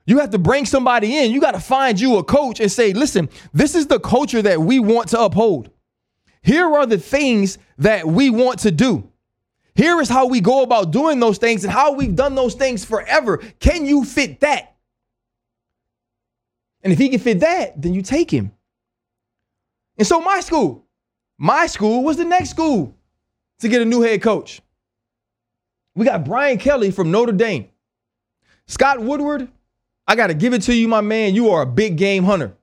You 0.06 0.20
have 0.20 0.32
to 0.32 0.38
bring 0.38 0.66
somebody 0.66 1.18
in. 1.18 1.32
You 1.32 1.42
got 1.42 1.54
to 1.54 1.60
find 1.60 2.00
you 2.00 2.18
a 2.18 2.24
coach 2.24 2.60
and 2.60 2.72
say, 2.72 2.94
listen, 2.94 3.30
this 3.54 3.74
is 3.74 3.88
the 3.88 4.00
culture 4.00 4.42
that 4.42 4.62
we 4.62 4.80
want 4.80 5.10
to 5.10 5.20
uphold. 5.20 5.72
Here 6.44 6.66
are 6.66 6.86
the 6.86 7.00
things 7.00 7.58
that 7.80 8.06
we 8.06 8.30
want 8.30 8.60
to 8.60 8.72
do. 8.72 9.10
Here 9.74 10.00
is 10.00 10.08
how 10.08 10.28
we 10.28 10.42
go 10.42 10.62
about 10.62 10.92
doing 10.92 11.20
those 11.20 11.38
things 11.38 11.64
and 11.64 11.74
how 11.74 11.94
we've 11.94 12.16
done 12.16 12.36
those 12.36 12.54
things 12.54 12.86
forever. 12.86 13.38
Can 13.60 13.86
you 13.86 14.06
fit 14.06 14.42
that? 14.42 14.75
And 16.86 16.94
if 16.94 17.00
he 17.00 17.10
can 17.10 17.20
fit 17.20 17.40
that, 17.40 17.82
then 17.82 17.96
you 17.96 18.04
take 18.04 18.30
him. 18.30 18.52
And 19.98 20.08
so 20.08 20.22
my 20.22 20.40
school, 20.42 20.86
my 21.40 21.66
school 21.66 22.04
was 22.04 22.16
the 22.16 22.26
next 22.26 22.52
school 22.52 22.96
to 23.60 23.68
get 23.68 23.82
a 23.82 23.86
new 23.86 24.02
head 24.02 24.22
coach. 24.22 24.62
We 25.96 26.06
got 26.06 26.26
Brian 26.26 26.60
Kelly 26.60 26.92
from 26.92 27.10
Notre 27.10 27.32
Dame. 27.32 27.70
Scott 28.68 29.02
Woodward, 29.02 29.48
I 30.08 30.16
got 30.16 30.28
to 30.28 30.36
give 30.36 30.54
it 30.54 30.62
to 30.64 30.76
you, 30.76 30.88
my 30.88 31.02
man. 31.02 31.34
You 31.34 31.50
are 31.50 31.64
a 31.64 31.66
big 31.66 31.98
game 31.98 32.24
hunter. 32.24 32.54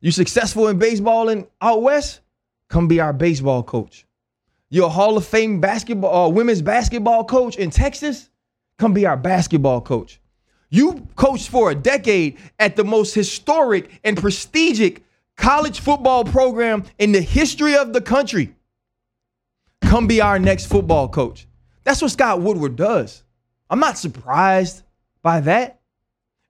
You 0.00 0.10
successful 0.10 0.68
in 0.68 0.78
baseball 0.78 1.30
in 1.30 1.46
out 1.62 1.80
west? 1.80 2.20
Come 2.68 2.86
be 2.86 3.00
our 3.00 3.14
baseball 3.14 3.62
coach. 3.62 4.06
You're 4.68 4.86
a 4.86 4.90
Hall 4.90 5.16
of 5.16 5.24
Fame 5.24 5.58
basketball, 5.58 6.26
uh, 6.26 6.28
women's 6.28 6.60
basketball 6.60 7.24
coach 7.24 7.56
in 7.56 7.70
Texas? 7.70 8.28
Come 8.78 8.92
be 8.92 9.06
our 9.06 9.16
basketball 9.16 9.80
coach. 9.80 10.19
You 10.70 11.06
coached 11.16 11.48
for 11.48 11.70
a 11.70 11.74
decade 11.74 12.38
at 12.58 12.76
the 12.76 12.84
most 12.84 13.12
historic 13.12 14.00
and 14.04 14.16
prestigious 14.16 15.00
college 15.36 15.80
football 15.80 16.24
program 16.24 16.84
in 16.98 17.12
the 17.12 17.20
history 17.20 17.76
of 17.76 17.92
the 17.92 18.00
country. 18.00 18.54
Come 19.82 20.06
be 20.06 20.20
our 20.20 20.38
next 20.38 20.66
football 20.66 21.08
coach. 21.08 21.48
That's 21.82 22.00
what 22.00 22.12
Scott 22.12 22.40
Woodward 22.40 22.76
does. 22.76 23.24
I'm 23.68 23.80
not 23.80 23.98
surprised 23.98 24.82
by 25.22 25.40
that. 25.40 25.80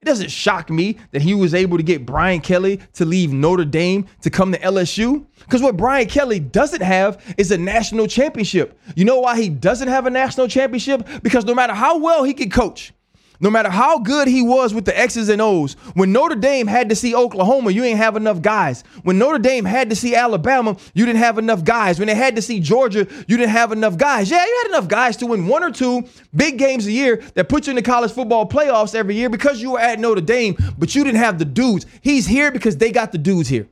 It 0.03 0.07
doesn't 0.07 0.31
shock 0.31 0.71
me 0.71 0.97
that 1.13 1.21
he 1.21 1.35
was 1.35 1.53
able 1.53 1.77
to 1.77 1.83
get 1.83 2.07
Brian 2.07 2.41
Kelly 2.41 2.81
to 2.95 3.05
leave 3.05 3.33
Notre 3.33 3.67
Dame 3.67 4.07
to 4.23 4.31
come 4.31 4.51
to 4.53 4.59
LSU. 4.59 5.27
Because 5.41 5.61
what 5.61 5.77
Brian 5.77 6.09
Kelly 6.09 6.41
doesn't 6.41 6.81
have 6.81 7.23
is 7.37 7.51
a 7.51 7.59
national 7.59 8.07
championship. 8.07 8.79
You 8.97 9.05
know 9.05 9.21
why 9.21 9.41
he 9.41 9.51
doesn't 9.51 9.89
have 9.89 10.07
a 10.07 10.11
national 10.11 10.49
championship? 10.49 11.07
Because 11.23 11.45
no 11.45 11.55
matter 11.55 11.75
how 11.75 11.99
well 11.99 12.25
he 12.25 12.33
can 12.33 12.49
coach, 12.49 12.95
No 13.43 13.49
matter 13.49 13.71
how 13.71 13.99
good 13.99 14.29
he 14.29 14.43
was 14.43 14.75
with 14.75 14.85
the 14.85 14.99
X's 14.99 15.31
and 15.31 15.41
O's, 15.41 15.73
when 15.95 16.13
Notre 16.13 16.35
Dame 16.35 16.67
had 16.67 16.91
to 16.91 16.95
see 16.95 17.15
Oklahoma, 17.15 17.71
you 17.71 17.83
ain't 17.83 17.97
have 17.97 18.15
enough 18.15 18.43
guys. 18.43 18.85
When 19.03 19.19
Notre 19.19 19.39
Dame 19.39 19.65
had 19.65 19.89
to 19.89 19.97
see 19.97 20.15
Alabama, 20.15 20.77
you 20.93 21.07
didn't 21.07 21.21
have 21.21 21.39
enough 21.39 21.65
guys. 21.65 21.99
When 21.99 22.09
they 22.09 22.15
had 22.15 22.37
to 22.37 22.43
see 22.43 22.61
Georgia, 22.61 23.07
you 23.27 23.37
didn't 23.39 23.49
have 23.49 23.73
enough 23.73 23.97
guys. 23.97 24.31
Yeah, 24.31 24.45
you 24.45 24.61
had 24.63 24.69
enough 24.69 24.89
guys 24.89 25.17
to 25.19 25.27
win 25.27 25.47
one 25.47 25.65
or 25.65 25.71
two 25.71 26.07
big 26.37 26.59
games 26.59 26.87
a 26.87 26.93
year 26.93 27.23
that 27.35 27.49
put 27.49 27.67
you 27.67 27.71
in 27.71 27.77
the 27.77 27.83
college 27.83 28.13
football 28.13 28.47
playoffs 28.47 28.95
every 28.95 29.15
year 29.15 29.31
because 29.31 29.63
you 29.63 29.73
were 29.73 29.81
at 29.81 29.99
Notre 29.99 30.21
Dame, 30.21 30.55
but 30.77 30.95
you 30.95 31.03
didn't 31.03 31.21
have 31.21 31.39
the 31.39 31.47
dudes. 31.47 31.87
He's 32.03 32.27
here 32.27 32.51
because 32.51 32.77
they 32.77 32.93
got 32.93 33.11
the 33.11 33.19
dudes 33.19 33.49
here. 33.49 33.67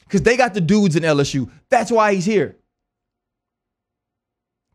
Because 0.00 0.20
they 0.20 0.36
got 0.36 0.52
the 0.52 0.60
dudes 0.60 0.96
in 0.96 1.02
LSU. 1.02 1.50
That's 1.70 1.90
why 1.90 2.12
he's 2.12 2.26
here. 2.26 2.56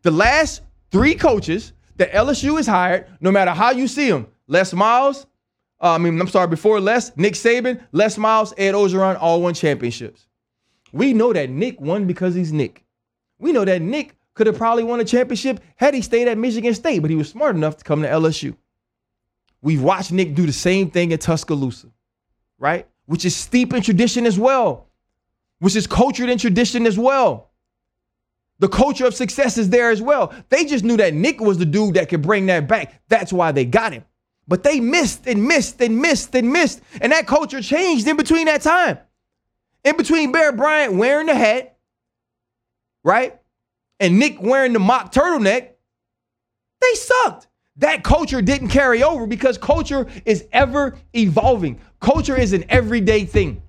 The 0.02 0.12
last 0.12 0.64
three 0.92 1.14
coaches 1.14 1.72
that 1.98 2.12
LSU 2.14 2.58
has 2.58 2.66
hired, 2.66 3.06
no 3.22 3.32
matter 3.32 3.52
how 3.52 3.72
you 3.72 3.88
see 3.88 4.10
them, 4.10 4.28
Les 4.50 4.74
Miles, 4.74 5.28
uh, 5.82 5.94
I 5.94 5.98
mean, 6.00 6.20
I'm 6.20 6.28
sorry, 6.28 6.48
before 6.48 6.82
Les, 6.82 7.16
Nick 7.16 7.36
Saban, 7.36 7.82
Les 7.92 8.18
Miles, 8.18 8.54
Ed 8.58 8.74
Orgeron, 8.74 9.18
all 9.22 9.42
won 9.42 9.54
championships. 9.54 10.28
We 10.92 11.14
know 11.14 11.32
that 11.32 11.50
Nick 11.50 11.80
won 11.80 12.08
because 12.08 12.34
he's 12.34 12.52
Nick. 12.52 12.84
We 13.38 13.52
know 13.52 13.64
that 13.64 13.82
Nick 13.82 14.16
could 14.34 14.48
have 14.48 14.58
probably 14.58 14.84
won 14.84 15.00
a 15.00 15.06
championship 15.06 15.62
had 15.76 15.94
he 15.94 16.02
stayed 16.02 16.28
at 16.28 16.38
Michigan 16.38 16.74
State, 16.74 17.00
but 17.00 17.12
he 17.12 17.16
was 17.16 17.30
smart 17.30 17.56
enough 17.56 17.78
to 17.78 17.84
come 17.84 18.02
to 18.02 18.08
LSU. 18.08 18.56
We've 19.62 19.82
watched 19.82 20.12
Nick 20.12 20.34
do 20.34 20.46
the 20.46 20.54
same 20.54 20.90
thing 20.90 21.14
at 21.14 21.22
Tuscaloosa, 21.22 21.88
right? 22.58 22.88
Which 23.06 23.26
is 23.26 23.36
steep 23.36 23.74
in 23.74 23.84
tradition 23.84 24.26
as 24.26 24.40
well, 24.40 24.88
which 25.60 25.76
is 25.76 25.86
cultured 25.86 26.30
in 26.30 26.38
tradition 26.40 26.88
as 26.88 26.98
well. 26.98 27.52
The 28.60 28.68
culture 28.68 29.06
of 29.06 29.14
success 29.14 29.58
is 29.58 29.70
there 29.70 29.92
as 29.92 30.02
well. 30.02 30.34
They 30.50 30.66
just 30.66 30.84
knew 30.84 30.98
that 30.98 31.14
Nick 31.14 31.40
was 31.40 31.58
the 31.58 31.66
dude 31.66 31.94
that 31.94 32.10
could 32.10 32.22
bring 32.22 32.48
that 32.48 32.68
back. 32.68 33.02
That's 33.08 33.32
why 33.32 33.52
they 33.52 33.64
got 33.64 33.94
him. 33.94 34.04
But 34.50 34.64
they 34.64 34.80
missed 34.80 35.28
and 35.28 35.46
missed 35.46 35.80
and 35.80 36.02
missed 36.02 36.34
and 36.34 36.52
missed. 36.52 36.82
And 37.00 37.12
that 37.12 37.28
culture 37.28 37.62
changed 37.62 38.08
in 38.08 38.18
between 38.18 38.48
that 38.48 38.64
time. 38.64 38.98
In 39.84 39.96
between 39.96 40.32
Bear 40.32 40.52
Bryant 40.52 40.96
wearing 40.96 41.28
the 41.28 41.36
hat, 41.36 41.78
right? 43.04 43.40
And 44.00 44.18
Nick 44.18 44.42
wearing 44.42 44.74
the 44.74 44.80
mock 44.80 45.14
turtleneck, 45.14 45.70
they 46.82 46.94
sucked. 46.96 47.48
That 47.78 48.04
culture 48.04 48.42
didn't 48.42 48.70
carry 48.70 49.04
over 49.04 49.28
because 49.28 49.58
culture 49.58 50.08
is 50.26 50.46
ever 50.52 50.98
evolving. 51.16 51.80
Culture 52.02 52.36
is 52.36 52.52
an 52.52 52.66
everyday 52.70 53.26
thing. 53.26 53.62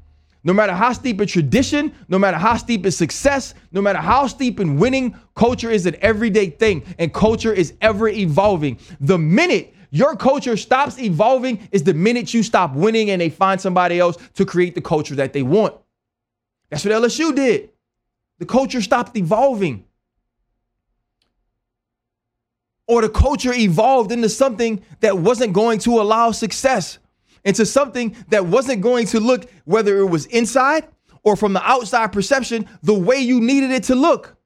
No 0.42 0.54
matter 0.54 0.72
how 0.72 0.94
steep 0.94 1.20
in 1.20 1.28
tradition, 1.28 1.94
no 2.08 2.18
matter 2.18 2.38
how 2.38 2.56
steep 2.56 2.86
in 2.86 2.92
success, 2.92 3.52
no 3.70 3.82
matter 3.82 3.98
how 3.98 4.26
steep 4.26 4.58
in 4.58 4.78
winning, 4.78 5.14
culture 5.34 5.70
is 5.70 5.84
an 5.84 5.96
everyday 6.00 6.48
thing 6.48 6.82
and 6.98 7.12
culture 7.12 7.52
is 7.52 7.74
ever 7.82 8.08
evolving. 8.08 8.78
The 9.00 9.18
minute 9.18 9.74
your 9.90 10.16
culture 10.16 10.56
stops 10.56 10.98
evolving 10.98 11.68
is 11.72 11.82
the 11.82 11.94
minute 11.94 12.32
you 12.32 12.42
stop 12.42 12.74
winning 12.74 13.10
and 13.10 13.20
they 13.20 13.28
find 13.28 13.60
somebody 13.60 13.98
else 13.98 14.16
to 14.34 14.46
create 14.46 14.74
the 14.74 14.80
culture 14.80 15.16
that 15.16 15.32
they 15.32 15.42
want. 15.42 15.74
That's 16.70 16.84
what 16.84 16.94
LSU 16.94 17.34
did. 17.34 17.70
The 18.38 18.46
culture 18.46 18.80
stopped 18.80 19.16
evolving. 19.16 19.84
Or 22.86 23.02
the 23.02 23.08
culture 23.08 23.52
evolved 23.52 24.12
into 24.12 24.28
something 24.28 24.82
that 25.00 25.18
wasn't 25.18 25.52
going 25.52 25.80
to 25.80 26.00
allow 26.00 26.30
success 26.32 26.98
into 27.44 27.64
something 27.66 28.16
that 28.28 28.46
wasn't 28.46 28.82
going 28.82 29.06
to 29.06 29.20
look, 29.20 29.50
whether 29.64 29.98
it 29.98 30.06
was 30.06 30.26
inside 30.26 30.86
or 31.22 31.36
from 31.36 31.52
the 31.52 31.62
outside 31.62 32.12
perception, 32.12 32.68
the 32.82 32.94
way 32.94 33.18
you 33.18 33.40
needed 33.40 33.70
it 33.70 33.84
to 33.84 33.94
look. 33.94 34.36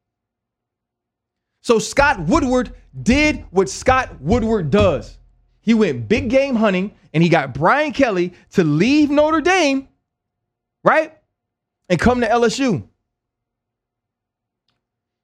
So 1.62 1.78
Scott 1.78 2.20
Woodward 2.20 2.74
did 3.02 3.44
what 3.50 3.68
Scott 3.68 4.20
Woodward 4.20 4.70
does. 4.70 5.18
He 5.64 5.72
went 5.72 6.08
big 6.08 6.28
game 6.28 6.56
hunting 6.56 6.94
and 7.14 7.22
he 7.22 7.28
got 7.28 7.54
Brian 7.54 7.92
Kelly 7.92 8.34
to 8.52 8.62
leave 8.62 9.10
Notre 9.10 9.40
Dame, 9.40 9.88
right? 10.84 11.16
And 11.88 11.98
come 11.98 12.20
to 12.20 12.28
LSU. 12.28 12.86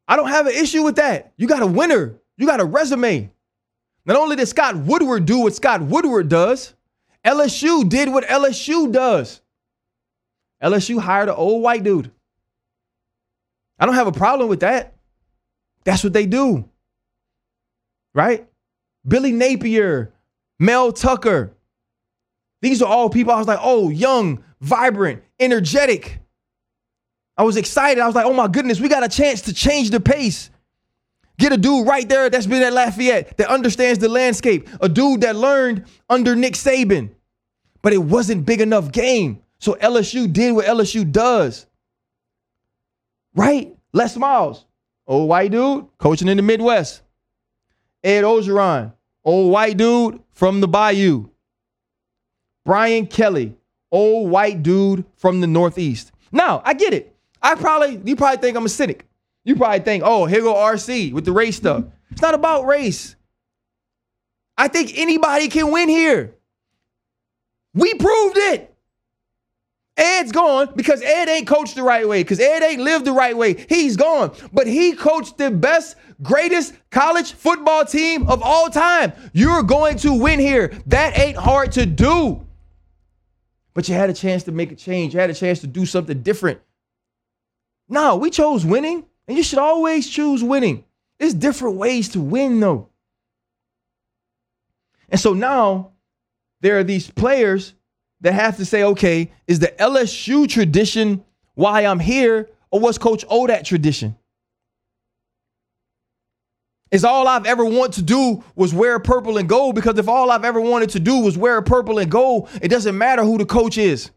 I 0.09 0.17
don't 0.17 0.29
have 0.29 0.47
an 0.47 0.55
issue 0.55 0.83
with 0.83 0.97
that. 0.97 1.33
You 1.37 1.47
got 1.47 1.63
a 1.63 1.67
winner. 1.67 2.19
You 2.39 2.47
got 2.47 2.61
a 2.61 2.65
resume. 2.65 3.31
Not 4.07 4.17
only 4.17 4.35
did 4.35 4.49
Scott 4.49 4.77
Woodward 4.77 5.27
do 5.27 5.41
what 5.41 5.55
Scott 5.55 5.83
Woodward 5.83 6.31
does, 6.31 6.75
LSU 7.25 7.87
did 7.87 8.09
what 8.09 8.25
LSU 8.25 8.91
does. 8.91 9.43
LSU 10.63 10.99
hired 10.99 11.29
an 11.29 11.35
old 11.35 11.63
white 11.63 11.85
dude. 11.85 12.11
I 13.79 13.85
don't 13.87 13.95
have 13.95 14.07
a 14.07 14.13
problem 14.13 14.49
with 14.49 14.61
that. 14.61 14.95
That's 15.85 16.03
what 16.03 16.13
they 16.13 16.27
do. 16.27 16.69
Right? 18.15 18.47
Billy 19.07 19.33
Napier, 19.33 20.13
Mel 20.61 20.93
Tucker. 20.93 21.57
These 22.62 22.83
are 22.83 22.87
all 22.87 23.09
people 23.09 23.33
I 23.33 23.38
was 23.38 23.49
like, 23.49 23.59
oh, 23.62 23.88
young, 23.88 24.45
vibrant, 24.61 25.23
energetic. 25.40 26.21
I 27.37 27.43
was 27.43 27.57
excited. 27.57 28.00
I 28.02 28.07
was 28.07 28.14
like, 28.14 28.26
oh 28.26 28.35
my 28.35 28.47
goodness, 28.47 28.79
we 28.79 28.90
got 28.90 29.02
a 29.02 29.09
chance 29.09 29.40
to 29.43 29.55
change 29.55 29.90
the 29.90 29.99
pace. 29.99 30.50
Get 31.38 31.55
a 31.55 31.57
dude 31.57 31.87
right 31.87 32.07
there 32.07 32.29
that's 32.29 32.47
been 32.47 32.62
at 32.62 32.75
Lafayette 32.75 33.38
that 33.38 33.49
understands 33.49 33.99
the 33.99 34.11
landscape. 34.11 34.69
A 34.83 34.90
dude 34.90 35.23
that 35.23 35.35
learned 35.35 35.87
under 36.11 36.37
Nick 36.37 36.52
Saban, 36.52 37.09
but 37.81 37.95
it 37.95 37.99
wasn't 37.99 38.45
big 38.45 38.61
enough 38.61 38.93
game. 38.93 39.43
So 39.59 39.73
LSU 39.75 40.31
did 40.31 40.52
what 40.52 40.67
LSU 40.67 41.11
does. 41.11 41.67
Right? 43.35 43.75
Les 43.95 44.14
Miles, 44.19 44.67
old 45.07 45.31
white 45.31 45.52
dude 45.52 45.87
coaching 45.97 46.29
in 46.29 46.37
the 46.37 46.43
Midwest. 46.43 47.00
Ed 48.05 48.25
Orgeron, 48.25 48.93
old 49.25 49.53
white 49.53 49.77
dude 49.77 50.21
from 50.33 50.61
the 50.61 50.69
Bayou. 50.69 51.29
Brian 52.65 53.07
Kelly, 53.07 53.57
old 53.91 54.31
white 54.31 54.62
dude 54.62 55.05
from 55.17 55.41
the 55.41 55.47
Northeast. 55.47 56.12
Now, 56.33 56.62
I 56.65 56.75
get 56.75 56.95
it. 56.95 57.17
I 57.43 57.55
probably, 57.55 58.00
you 58.05 58.17
probably 58.17 58.41
think 58.41 58.57
I'm 58.57 58.67
a 58.67 58.69
cynic. 58.69 59.07
You 59.45 59.57
probably 59.57 59.81
think, 59.81 60.03
oh, 60.07 60.27
here 60.27 60.43
go 60.43 60.55
RC 60.55 61.12
with 61.12 61.25
the 61.25 61.33
race 61.33 61.57
stuff. 61.57 61.85
It's 62.11 62.23
not 62.23 62.35
about 62.35 62.67
race. 62.67 63.17
I 64.57 64.69
think 64.69 64.93
anybody 64.97 65.49
can 65.49 65.73
win 65.73 65.89
here. 65.89 66.35
We 67.73 67.95
proved 67.95 68.37
it. 68.37 68.70
Ed's 70.00 70.33
gone 70.33 70.73
because 70.75 71.02
Ed 71.02 71.28
ain't 71.28 71.47
coached 71.47 71.75
the 71.75 71.83
right 71.83 72.09
way, 72.09 72.23
because 72.23 72.40
Ed 72.40 72.62
ain't 72.62 72.80
lived 72.80 73.04
the 73.04 73.12
right 73.12 73.37
way. 73.37 73.66
He's 73.69 73.97
gone. 73.97 74.33
But 74.52 74.66
he 74.66 74.92
coached 74.92 75.37
the 75.37 75.50
best, 75.50 75.97
greatest 76.23 76.75
college 76.90 77.33
football 77.33 77.85
team 77.85 78.26
of 78.26 78.42
all 78.42 78.71
time. 78.71 79.12
You're 79.33 79.62
going 79.62 79.99
to 79.99 80.14
win 80.14 80.40
here. 80.40 80.73
That 80.87 81.19
ain't 81.19 81.37
hard 81.37 81.73
to 81.73 81.85
do. 81.85 82.47
But 83.75 83.88
you 83.88 83.95
had 83.95 84.11
a 84.11 84.14
chance 84.14 84.45
to 84.45 84.52
make 84.52 84.73
a 84.73 84.76
change. 84.76 85.14
You 85.14 85.21
had 85.21 85.30
a 85.30 85.35
chance 85.35 85.61
to 85.61 85.66
do 85.66 85.85
something 85.85 86.23
different. 86.23 86.61
No, 87.88 88.16
we 88.16 88.30
chose 88.30 88.64
winning. 88.64 89.04
And 89.28 89.37
you 89.37 89.45
should 89.45 89.59
always 89.59 90.09
choose 90.09 90.42
winning. 90.42 90.85
There's 91.19 91.35
different 91.35 91.76
ways 91.76 92.09
to 92.11 92.21
win, 92.21 92.59
though. 92.59 92.88
And 95.11 95.21
so 95.21 95.35
now 95.35 95.92
there 96.61 96.78
are 96.78 96.85
these 96.85 97.11
players 97.11 97.75
that 98.21 98.33
have 98.33 98.57
to 98.59 98.65
say, 98.65 98.83
okay, 98.83 99.31
is 99.47 99.59
the 99.59 99.69
LSU 99.79 100.49
tradition 100.49 101.25
why 101.55 101.85
I'm 101.85 101.99
here, 101.99 102.49
or 102.71 102.81
was 102.81 102.99
Coach 102.99 103.25
O 103.29 103.47
that 103.47 103.65
tradition? 103.65 104.17
Is 106.91 107.05
all 107.05 107.29
I've 107.29 107.47
ever 107.47 107.65
wanted 107.65 107.93
to 107.95 108.03
do 108.03 108.43
was 108.57 108.75
wear 108.75 108.99
purple 108.99 109.39
and 109.39 109.49
gold? 109.49 109.75
Because 109.77 109.97
if 109.99 110.09
all 110.09 110.31
I've 110.31 110.45
ever 110.45 110.61
wanted 110.61 110.91
to 110.91 111.00
do 111.00 111.21
was 111.21 111.39
wear 111.39 111.62
purple 111.62 111.99
and 111.99 112.11
gold, 112.11 112.49
it 112.61 112.69
doesn't 112.69 112.99
matter 112.99 113.23
who 113.23 113.39
the 113.39 113.47
coach 113.47 113.79
is. 113.79 114.11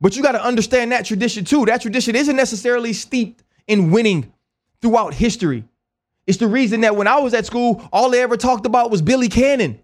But 0.00 0.16
you 0.16 0.22
got 0.22 0.32
to 0.32 0.44
understand 0.44 0.92
that 0.92 1.04
tradition 1.06 1.44
too. 1.44 1.64
That 1.66 1.80
tradition 1.80 2.16
isn't 2.16 2.36
necessarily 2.36 2.92
steeped 2.92 3.44
in 3.68 3.92
winning 3.92 4.32
throughout 4.82 5.14
history. 5.14 5.64
It's 6.26 6.38
the 6.38 6.48
reason 6.48 6.80
that 6.80 6.96
when 6.96 7.06
I 7.06 7.20
was 7.20 7.34
at 7.34 7.46
school, 7.46 7.88
all 7.92 8.10
they 8.10 8.20
ever 8.20 8.36
talked 8.36 8.66
about 8.66 8.90
was 8.90 9.00
Billy 9.00 9.28
Cannon 9.28 9.80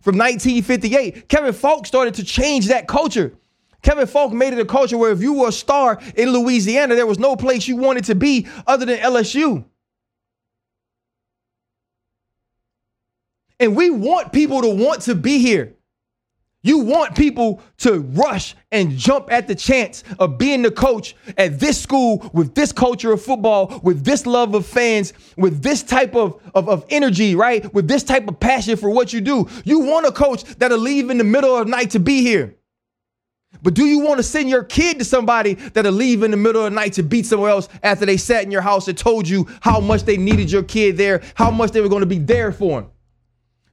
from 0.00 0.16
1958. 0.16 1.28
Kevin 1.28 1.52
Faulk 1.52 1.86
started 1.86 2.14
to 2.14 2.24
change 2.24 2.68
that 2.68 2.88
culture. 2.88 3.36
Kevin 3.82 4.06
Faulk 4.06 4.32
made 4.32 4.52
it 4.52 4.58
a 4.58 4.64
culture 4.64 4.98
where 4.98 5.10
if 5.10 5.22
you 5.22 5.32
were 5.32 5.48
a 5.48 5.52
star 5.52 5.98
in 6.14 6.30
Louisiana, 6.30 6.94
there 6.94 7.06
was 7.06 7.18
no 7.18 7.36
place 7.36 7.66
you 7.66 7.76
wanted 7.76 8.04
to 8.04 8.14
be 8.14 8.46
other 8.66 8.84
than 8.84 8.98
LSU. 8.98 9.64
And 13.58 13.76
we 13.76 13.90
want 13.90 14.32
people 14.32 14.62
to 14.62 14.68
want 14.68 15.02
to 15.02 15.14
be 15.14 15.38
here. 15.38 15.74
You 16.62 16.80
want 16.80 17.16
people 17.16 17.62
to 17.78 18.00
rush 18.00 18.54
and 18.70 18.90
jump 18.98 19.32
at 19.32 19.48
the 19.48 19.54
chance 19.54 20.04
of 20.18 20.36
being 20.36 20.60
the 20.60 20.70
coach 20.70 21.16
at 21.38 21.58
this 21.58 21.80
school 21.80 22.30
with 22.34 22.54
this 22.54 22.70
culture 22.70 23.12
of 23.12 23.22
football, 23.22 23.80
with 23.82 24.04
this 24.04 24.26
love 24.26 24.54
of 24.54 24.66
fans, 24.66 25.14
with 25.38 25.62
this 25.62 25.82
type 25.82 26.14
of, 26.14 26.38
of, 26.54 26.68
of, 26.68 26.84
energy, 26.90 27.34
right? 27.34 27.72
With 27.72 27.88
this 27.88 28.04
type 28.04 28.28
of 28.28 28.38
passion 28.40 28.76
for 28.76 28.90
what 28.90 29.10
you 29.14 29.22
do. 29.22 29.48
You 29.64 29.80
want 29.80 30.04
a 30.04 30.12
coach 30.12 30.44
that'll 30.56 30.78
leave 30.78 31.08
in 31.08 31.16
the 31.16 31.24
middle 31.24 31.56
of 31.56 31.66
the 31.66 31.70
night 31.70 31.90
to 31.90 31.98
be 31.98 32.20
here. 32.20 32.56
But 33.62 33.74
do 33.74 33.86
you 33.86 34.00
want 34.00 34.18
to 34.18 34.22
send 34.22 34.50
your 34.50 34.62
kid 34.62 34.98
to 34.98 35.04
somebody 35.04 35.54
that'll 35.54 35.92
leave 35.92 36.22
in 36.22 36.30
the 36.30 36.36
middle 36.36 36.64
of 36.64 36.70
the 36.70 36.76
night 36.76 36.92
to 36.94 37.02
beat 37.02 37.24
somewhere 37.24 37.50
else 37.50 37.68
after 37.82 38.04
they 38.04 38.18
sat 38.18 38.44
in 38.44 38.50
your 38.50 38.60
house 38.60 38.86
and 38.86 38.96
told 38.96 39.26
you 39.26 39.46
how 39.60 39.80
much 39.80 40.04
they 40.04 40.18
needed 40.18 40.52
your 40.52 40.62
kid 40.62 40.98
there, 40.98 41.22
how 41.34 41.50
much 41.50 41.72
they 41.72 41.80
were 41.80 41.88
going 41.88 42.00
to 42.00 42.06
be 42.06 42.18
there 42.18 42.52
for 42.52 42.80
him? 42.80 42.90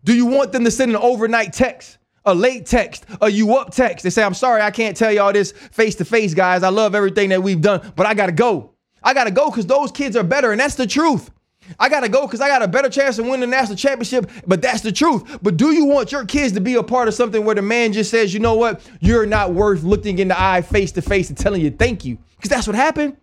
Do 0.04 0.16
you 0.16 0.26
want 0.26 0.54
them 0.54 0.64
to 0.64 0.72
send 0.72 0.92
an 0.92 0.98
overnight 0.98 1.52
text, 1.52 1.98
a 2.28 2.36
late 2.36 2.68
text, 2.68 3.06
a 3.22 3.30
you 3.30 3.56
up 3.56 3.72
text? 3.72 4.04
They 4.04 4.12
say, 4.12 4.24
I'm 4.24 4.36
sorry, 4.36 4.62
I 4.62 4.70
can't 4.70 4.96
tell 4.96 5.12
y'all 5.12 5.34
this 5.34 5.52
face 5.52 5.96
to 5.96 6.06
face, 6.06 6.34
guys. 6.36 6.62
I 6.62 6.70
love 6.70 6.94
everything 6.94 7.30
that 7.30 7.42
we've 7.42 7.62
done, 7.62 7.94
but 7.96 8.06
I 8.06 8.14
gotta 8.14 8.32
go. 8.32 8.74
I 9.02 9.14
gotta 9.14 9.32
go 9.32 9.50
because 9.50 9.66
those 9.66 9.92
kids 9.92 10.16
are 10.16 10.24
better, 10.24 10.52
and 10.52 10.60
that's 10.60 10.76
the 10.76 10.86
truth. 10.86 11.32
I 11.80 11.90
gotta 11.90 12.10
go 12.10 12.28
because 12.28 12.42
I 12.42 12.48
got 12.48 12.62
a 12.62 12.68
better 12.68 12.90
chance 12.90 13.18
of 13.18 13.26
winning 13.26 13.42
the 13.42 13.48
national 13.48 13.78
championship, 13.78 14.30
but 14.46 14.62
that's 14.62 14.82
the 14.82 14.92
truth. 14.92 15.40
But 15.42 15.58
do 15.58 15.72
you 15.72 15.86
want 15.86 16.12
your 16.12 16.26
kids 16.26 16.54
to 16.54 16.62
be 16.62 16.76
a 16.76 16.84
part 16.84 17.08
of 17.08 17.14
something 17.14 17.44
where 17.44 17.56
the 17.56 17.62
man 17.62 17.94
just 17.94 18.12
says, 18.12 18.34
you 18.34 18.40
know 18.40 18.56
what, 18.56 18.88
you're 19.00 19.26
not 19.26 19.54
worth 19.54 19.84
looking 19.84 20.20
in 20.20 20.28
the 20.28 20.40
eye 20.40 20.62
face 20.62 20.92
to 20.94 21.02
face 21.02 21.30
and 21.30 21.38
telling 21.38 21.62
you 21.62 21.72
thank 21.72 22.06
you? 22.06 22.18
Because 22.36 22.50
that's 22.50 22.68
what 22.68 22.76
happened. 22.76 23.18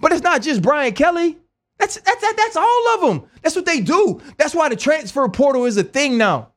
But 0.00 0.12
it's 0.12 0.22
not 0.22 0.42
just 0.42 0.62
Brian 0.62 0.92
Kelly. 0.92 1.38
That's 1.78 2.00
that's 2.00 2.20
that, 2.20 2.34
that's 2.36 2.56
all 2.56 2.94
of 2.94 3.00
them. 3.02 3.30
That's 3.42 3.54
what 3.54 3.66
they 3.66 3.80
do. 3.80 4.20
That's 4.38 4.54
why 4.54 4.68
the 4.68 4.76
transfer 4.76 5.28
portal 5.28 5.66
is 5.66 5.76
a 5.76 5.84
thing 5.84 6.16
now. 6.16 6.52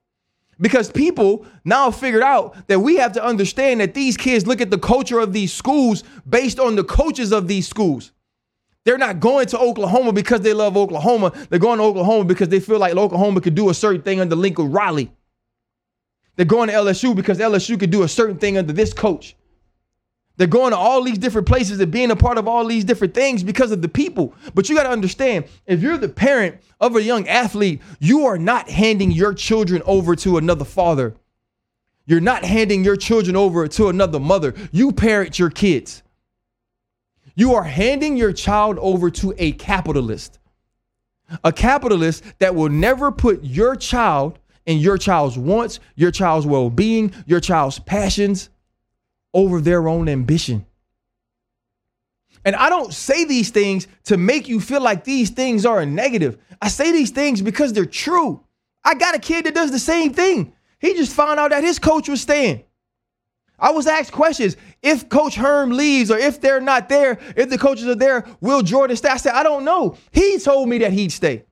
Because 0.62 0.92
people 0.92 1.46
now 1.64 1.90
figured 1.90 2.24
out 2.24 2.68
that 2.68 2.80
we 2.80 2.98
have 2.98 3.14
to 3.14 3.24
understand 3.24 3.80
that 3.80 3.94
these 3.94 4.18
kids 4.18 4.46
look 4.46 4.60
at 4.60 4.72
the 4.72 4.78
culture 4.78 5.20
of 5.20 5.32
these 5.32 5.54
schools 5.54 6.04
based 6.28 6.60
on 6.60 6.76
the 6.76 6.84
coaches 6.84 7.32
of 7.32 7.48
these 7.48 7.68
schools. 7.68 8.12
They're 8.86 8.98
not 8.98 9.20
going 9.20 9.48
to 9.48 9.60
Oklahoma 9.60 10.12
because 10.12 10.42
they 10.42 10.54
love 10.54 10.76
Oklahoma. 10.76 11.32
They're 11.50 11.60
going 11.60 11.78
to 11.80 11.84
Oklahoma 11.86 12.26
because 12.26 12.50
they 12.50 12.60
feel 12.60 12.80
like 12.80 12.96
Oklahoma 12.96 13.42
could 13.42 13.56
do 13.56 13.70
a 13.70 13.74
certain 13.74 14.02
thing 14.02 14.20
under 14.20 14.36
Lincoln 14.36 14.72
Riley. 14.72 15.12
They're 16.36 16.46
going 16.46 16.70
to 16.70 16.76
LSU 16.76 17.16
because 17.16 17.38
LSU 17.38 17.80
could 17.80 17.92
do 17.92 18.04
a 18.04 18.08
certain 18.08 18.38
thing 18.38 18.58
under 18.58 18.74
this 18.74 18.94
coach. 18.94 19.36
They're 20.40 20.48
going 20.48 20.72
to 20.72 20.78
all 20.78 21.04
these 21.04 21.18
different 21.18 21.50
places 21.50 21.82
and 21.82 21.92
being 21.92 22.12
a 22.12 22.16
part 22.16 22.38
of 22.38 22.48
all 22.48 22.66
these 22.66 22.86
different 22.86 23.14
things 23.14 23.44
because 23.44 23.74
of 23.74 23.82
the 23.82 23.90
people. 23.90 24.34
But 24.56 24.70
you 24.70 24.76
got 24.76 24.84
to 24.84 24.90
understand 24.90 25.44
if 25.68 25.82
you're 25.82 25.98
the 25.98 26.08
parent 26.08 26.62
of 26.80 26.96
a 26.96 27.04
young 27.04 27.28
athlete, 27.28 27.82
you 28.00 28.26
are 28.26 28.38
not 28.38 28.70
handing 28.70 29.12
your 29.12 29.34
children 29.34 29.82
over 29.86 30.16
to 30.16 30.38
another 30.38 30.64
father. 30.64 31.14
You're 32.06 32.22
not 32.22 32.46
handing 32.46 32.86
your 32.86 32.96
children 32.96 33.36
over 33.36 33.68
to 33.68 33.90
another 33.90 34.18
mother. 34.18 34.56
You 34.72 34.94
parent 34.94 35.38
your 35.38 35.50
kids. 35.50 36.04
You 37.36 37.56
are 37.56 37.64
handing 37.64 38.16
your 38.16 38.32
child 38.32 38.80
over 38.80 39.10
to 39.10 39.36
a 39.38 39.52
capitalist, 39.52 40.40
a 41.44 41.52
capitalist 41.52 42.24
that 42.40 42.56
will 42.56 42.70
never 42.70 43.12
put 43.12 43.44
your 43.44 43.76
child 43.76 44.40
and 44.66 44.80
your 44.80 44.98
child's 44.98 45.38
wants, 45.38 45.82
your 45.96 46.12
child's 46.12 46.46
well 46.46 46.70
being, 46.70 47.14
your 47.26 47.42
child's 47.42 47.80
passions 47.80 48.50
over 49.34 49.62
their 49.62 49.88
own 49.88 50.10
ambition. 50.10 50.66
And 52.46 52.56
I 52.56 52.70
don't 52.70 52.94
say 52.94 53.26
these 53.26 53.50
things 53.50 53.88
to 54.06 54.18
make 54.18 54.48
you 54.48 54.60
feel 54.60 54.82
like 54.82 55.04
these 55.04 55.30
things 55.30 55.66
are 55.66 55.82
a 55.82 55.86
negative. 55.86 56.38
I 56.62 56.70
say 56.70 56.92
these 56.92 57.12
things 57.12 57.42
because 57.42 57.74
they're 57.74 57.86
true. 57.86 58.44
I 58.84 58.96
got 58.96 59.16
a 59.16 59.20
kid 59.20 59.46
that 59.46 59.54
does 59.54 59.72
the 59.72 59.80
same 59.80 60.14
thing. 60.14 60.54
He 60.80 60.94
just 60.94 61.14
found 61.14 61.40
out 61.40 61.52
that 61.52 61.64
his 61.64 61.80
coach 61.80 62.08
was 62.08 62.22
staying. 62.22 62.64
I 63.60 63.72
was 63.72 63.88
asked 63.88 64.14
questions. 64.14 64.56
If 64.82 65.10
Coach 65.10 65.36
Herm 65.36 65.72
leaves 65.72 66.10
or 66.12 66.18
if 66.18 66.40
they're 66.40 66.62
not 66.62 66.88
there, 66.88 67.20
if 67.36 67.50
the 67.50 67.58
coaches 67.58 67.88
are 67.88 67.96
there, 67.96 68.26
will 68.40 68.62
Jordan 68.62 68.96
stay? 68.96 69.10
I 69.10 69.18
said, 69.18 69.34
I 69.34 69.44
don't 69.44 69.66
know. 69.66 69.98
He 70.12 70.40
told 70.40 70.70
me 70.70 70.78
that 70.78 70.94
he'd 70.94 71.12
stay. 71.12 71.44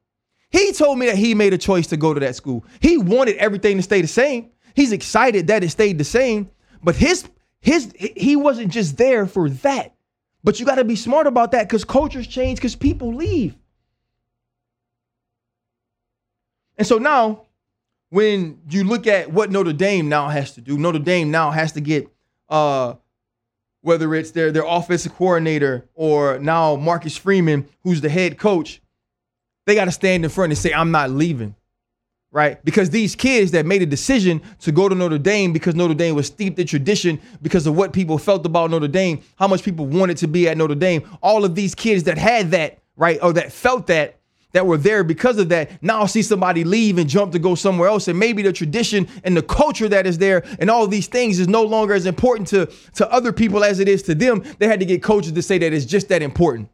He 0.50 0.72
told 0.72 0.98
me 0.98 1.08
that 1.08 1.18
he 1.18 1.36
made 1.36 1.54
a 1.54 1.58
choice 1.58 1.88
to 1.88 1.98
go 1.98 2.14
to 2.14 2.20
that 2.22 2.38
school. 2.38 2.64
He 2.80 2.98
wanted 2.98 3.36
everything 3.36 3.76
to 3.76 3.84
stay 3.84 4.02
the 4.02 4.08
same. 4.08 4.52
He's 4.74 4.94
excited 4.94 5.48
that 5.48 5.64
it 5.66 5.70
stayed 5.70 5.98
the 5.98 6.06
same. 6.06 6.50
But 6.82 6.96
his 6.96 7.28
his 7.62 7.94
he 7.98 8.36
wasn't 8.36 8.72
just 8.72 8.98
there 8.98 9.26
for 9.26 9.50
that. 9.50 9.94
But 10.44 10.60
you 10.60 10.66
got 10.66 10.76
to 10.76 10.84
be 10.84 10.96
smart 10.96 11.28
about 11.28 11.52
that 11.52 11.68
because 11.68 11.84
cultures 11.84 12.28
change 12.28 12.58
because 12.58 12.76
people 12.76 13.14
leave. 13.14 13.56
And 16.78 16.86
so 16.86 16.98
now 16.98 17.48
when 18.10 18.62
you 18.70 18.84
look 18.84 19.08
at 19.08 19.32
what 19.32 19.52
Notre 19.52 19.74
Dame 19.74 20.08
now 20.08 20.30
has 20.30 20.54
to 20.54 20.62
do, 20.62 20.78
Notre 20.78 21.00
Dame 21.00 21.32
now 21.32 21.52
has 21.52 21.74
to 21.74 21.82
get 21.82 22.08
uh, 22.50 22.94
whether 23.82 24.14
it's 24.16 24.32
their 24.32 24.52
their 24.52 24.66
offensive 24.66 25.16
coordinator 25.16 25.88
or 25.94 26.40
now 26.40 26.76
Marcus 26.76 27.18
Freeman, 27.18 27.68
who's 27.84 28.02
the 28.02 28.10
head 28.10 28.38
coach, 28.38 28.82
they 29.66 29.76
got 29.76 29.86
to 29.86 29.92
stand 29.92 30.24
in 30.24 30.30
front 30.30 30.52
and 30.52 30.58
say, 30.58 30.74
"I'm 30.74 30.92
not 30.92 31.10
leaving." 31.10 31.56
Right? 32.32 32.64
Because 32.66 32.90
these 32.90 33.16
kids 33.16 33.52
that 33.52 33.66
made 33.66 33.82
a 33.82 33.86
decision 33.86 34.42
to 34.60 34.72
go 34.72 34.90
to 34.90 34.94
Notre 34.96 35.18
Dame 35.18 35.54
because 35.54 35.76
Notre 35.76 35.94
Dame 35.94 36.14
was 36.14 36.28
steeped 36.28 36.60
in 36.60 36.68
tradition 36.68 37.20
because 37.42 37.66
of 37.66 37.76
what 37.76 37.94
people 37.94 38.18
felt 38.18 38.46
about 38.46 38.70
Notre 38.70 38.88
Dame, 38.88 39.22
how 39.38 39.48
much 39.48 39.64
people 39.64 39.86
wanted 39.86 40.18
to 40.18 40.28
be 40.28 40.48
at 40.48 40.58
Notre 40.58 40.76
Dame, 40.76 41.10
all 41.22 41.46
of 41.46 41.56
these 41.56 41.74
kids 41.74 42.04
that 42.04 42.18
had 42.18 42.52
that, 42.52 42.80
right, 42.98 43.18
or 43.24 43.34
that 43.34 43.52
felt 43.52 43.88
that 43.88 44.18
that 44.54 44.66
were 44.66 44.78
there 44.78 45.04
because 45.04 45.38
of 45.38 45.50
that 45.50 45.84
now 45.84 46.06
see 46.06 46.22
somebody 46.22 46.64
leave 46.64 46.98
and 46.98 47.10
jump 47.10 47.32
to 47.32 47.40
go 47.40 47.56
somewhere 47.56 47.90
else. 47.90 48.08
And 48.08 48.18
maybe 48.18 48.42
the 48.42 48.54
tradition 48.54 49.08
and 49.24 49.36
the 49.36 49.42
culture 49.42 49.90
that 49.90 50.08
is 50.08 50.18
there 50.18 50.44
and 50.60 50.70
all 50.70 50.88
these 50.88 51.08
things 51.08 51.40
is 51.40 51.48
no 51.48 51.64
longer 51.64 51.94
as 51.94 52.06
important 52.06 52.48
to 52.50 52.66
to 52.96 53.12
other 53.12 53.32
people 53.32 53.64
as 53.64 53.80
it 53.80 53.88
is 53.88 54.04
to 54.04 54.16
them. 54.16 54.44
They 54.58 54.68
had 54.68 54.80
to 54.80 54.86
get 54.86 55.04
coaches 55.04 55.34
to 55.34 55.42
say 55.42 55.58
that 55.60 55.74
it's 55.74 55.86
just 55.86 56.10
that 56.10 56.22
important. 56.22 56.70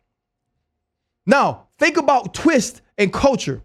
Now 1.25 1.67
think 1.77 1.97
about 1.97 2.33
twist 2.33 2.81
and 2.97 3.11
culture 3.11 3.61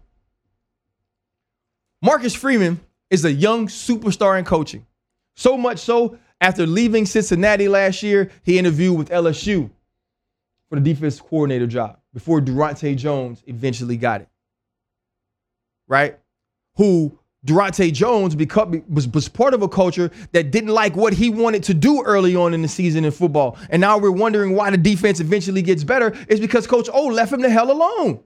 marcus 2.01 2.35
freeman 2.35 2.79
is 3.09 3.25
a 3.25 3.31
young 3.31 3.67
superstar 3.67 4.37
in 4.37 4.45
coaching 4.45 4.85
so 5.35 5.57
much 5.57 5.79
so 5.79 6.17
after 6.41 6.65
leaving 6.65 7.05
cincinnati 7.05 7.67
last 7.67 8.03
year 8.03 8.29
he 8.43 8.57
interviewed 8.59 8.97
with 8.97 9.09
lsu 9.09 9.69
for 10.69 10.79
the 10.79 10.81
defense 10.81 11.19
coordinator 11.19 11.67
job 11.67 11.99
before 12.13 12.39
Daronte 12.41 12.95
Jones 12.95 13.43
eventually 13.47 13.97
got 13.97 14.21
it. 14.21 14.29
Right? 15.87 16.19
Who 16.75 17.17
Daronte 17.45 17.91
Jones 17.93 18.35
was, 18.35 19.07
was 19.07 19.27
part 19.27 19.53
of 19.53 19.61
a 19.61 19.67
culture 19.67 20.11
that 20.31 20.51
didn't 20.51 20.69
like 20.69 20.95
what 20.95 21.13
he 21.13 21.29
wanted 21.29 21.63
to 21.63 21.73
do 21.73 22.03
early 22.03 22.35
on 22.35 22.53
in 22.53 22.61
the 22.61 22.67
season 22.67 23.05
in 23.05 23.11
football. 23.11 23.57
And 23.69 23.79
now 23.81 23.97
we're 23.97 24.11
wondering 24.11 24.55
why 24.55 24.69
the 24.69 24.77
defense 24.77 25.19
eventually 25.19 25.61
gets 25.61 25.83
better 25.83 26.15
is 26.27 26.39
because 26.39 26.67
Coach 26.67 26.89
O 26.91 27.05
left 27.07 27.33
him 27.33 27.41
the 27.41 27.49
hell 27.49 27.71
alone. 27.71 28.23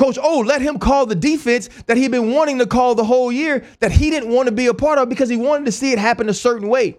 Coach 0.00 0.16
O 0.22 0.38
let 0.38 0.62
him 0.62 0.78
call 0.78 1.04
the 1.04 1.14
defense 1.14 1.68
that 1.84 1.98
he'd 1.98 2.10
been 2.10 2.32
wanting 2.32 2.58
to 2.60 2.66
call 2.66 2.94
the 2.94 3.04
whole 3.04 3.30
year 3.30 3.66
that 3.80 3.92
he 3.92 4.08
didn't 4.08 4.30
want 4.30 4.46
to 4.48 4.52
be 4.52 4.66
a 4.66 4.72
part 4.72 4.98
of 4.98 5.10
because 5.10 5.28
he 5.28 5.36
wanted 5.36 5.66
to 5.66 5.72
see 5.72 5.92
it 5.92 5.98
happen 5.98 6.30
a 6.30 6.32
certain 6.32 6.68
way. 6.68 6.96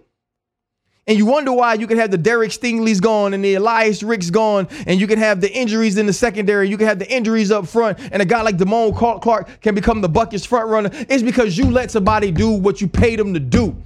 And 1.08 1.18
you 1.18 1.26
wonder 1.26 1.52
why 1.52 1.74
you 1.74 1.88
can 1.88 1.98
have 1.98 2.12
the 2.12 2.16
Derek 2.16 2.52
Stingley's 2.52 3.00
gone 3.00 3.34
and 3.34 3.44
the 3.44 3.54
Elias 3.54 4.04
Ricks 4.04 4.30
gone, 4.30 4.68
and 4.86 5.00
you 5.00 5.08
can 5.08 5.18
have 5.18 5.40
the 5.40 5.52
injuries 5.52 5.98
in 5.98 6.06
the 6.06 6.12
secondary, 6.12 6.68
you 6.68 6.78
can 6.78 6.86
have 6.86 7.00
the 7.00 7.12
injuries 7.12 7.50
up 7.50 7.66
front, 7.66 7.98
and 8.12 8.22
a 8.22 8.24
guy 8.24 8.40
like 8.42 8.56
Damone 8.56 8.96
Clark 8.96 9.60
can 9.60 9.74
become 9.74 10.00
the 10.00 10.08
Butkus 10.08 10.46
front 10.46 10.68
runner. 10.68 10.90
It's 11.08 11.24
because 11.24 11.58
you 11.58 11.72
let 11.72 11.90
somebody 11.90 12.30
do 12.30 12.50
what 12.50 12.80
you 12.80 12.86
paid 12.86 13.18
them 13.18 13.34
to 13.34 13.40
do. 13.40 13.76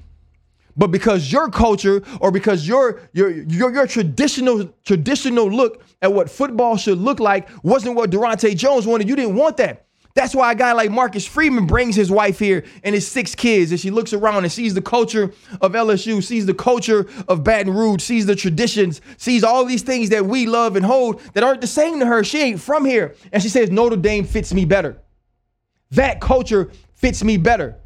But 0.77 0.89
because 0.89 1.33
your 1.33 1.51
culture 1.51 2.03
or 2.21 2.31
because 2.31 2.67
your 2.69 3.01
your 3.13 3.31
your, 3.31 3.73
your 3.73 3.87
traditional 3.87 4.73
traditional 4.85 5.51
look 5.51 5.83
at 6.03 6.13
what 6.13 6.31
football 6.31 6.77
should 6.77 6.99
look 6.99 7.21
like 7.21 7.49
wasn't 7.63 7.97
what 7.97 8.11
Daronte 8.11 8.57
Jones 8.57 8.87
wanted, 8.87 9.09
you 9.09 9.17
didn't 9.17 9.37
want 9.37 9.57
that. 9.57 9.87
That's 10.17 10.35
why 10.35 10.51
a 10.53 10.55
guy 10.55 10.73
like 10.73 10.91
Marcus 10.91 11.27
Freeman 11.27 11.67
brings 11.67 11.95
his 11.95 12.11
wife 12.11 12.39
here 12.39 12.65
and 12.83 12.95
his 12.95 13.07
six 13.07 13.35
kids, 13.35 13.71
and 13.71 13.79
she 13.79 13.91
looks 13.91 14.15
around 14.15 14.45
and 14.45 14.53
sees 14.53 14.73
the 14.73 14.81
culture 14.81 15.31
of 15.61 15.73
LSU, 15.73 16.25
sees 16.25 16.47
the 16.47 16.55
culture 16.55 17.07
of 17.29 17.45
Baton 17.45 17.75
Rouge, 17.75 18.03
sees 18.03 18.25
the 18.25 18.35
traditions, 18.35 19.03
sees 19.19 19.45
all 19.45 19.67
these 19.67 19.83
things 19.83 20.09
that 20.09 20.25
we 20.25 20.47
love 20.47 20.75
and 20.75 20.87
hold 20.87 21.21
that 21.35 21.45
aren't 21.45 21.61
the 21.61 21.67
same 21.67 22.01
to 22.01 22.07
her. 22.07 22.25
She 22.25 22.41
ain't 22.41 22.61
from 22.63 22.87
here. 22.87 23.15
And 23.31 23.43
she 23.43 23.51
says, 23.51 23.71
Notre 23.71 23.97
Dame 23.97 24.25
fits 24.25 24.55
me 24.55 24.65
better. 24.65 24.97
That 25.91 26.23
culture 26.23 26.71
fits 26.95 27.23
me 27.23 27.37
better. 27.37 27.77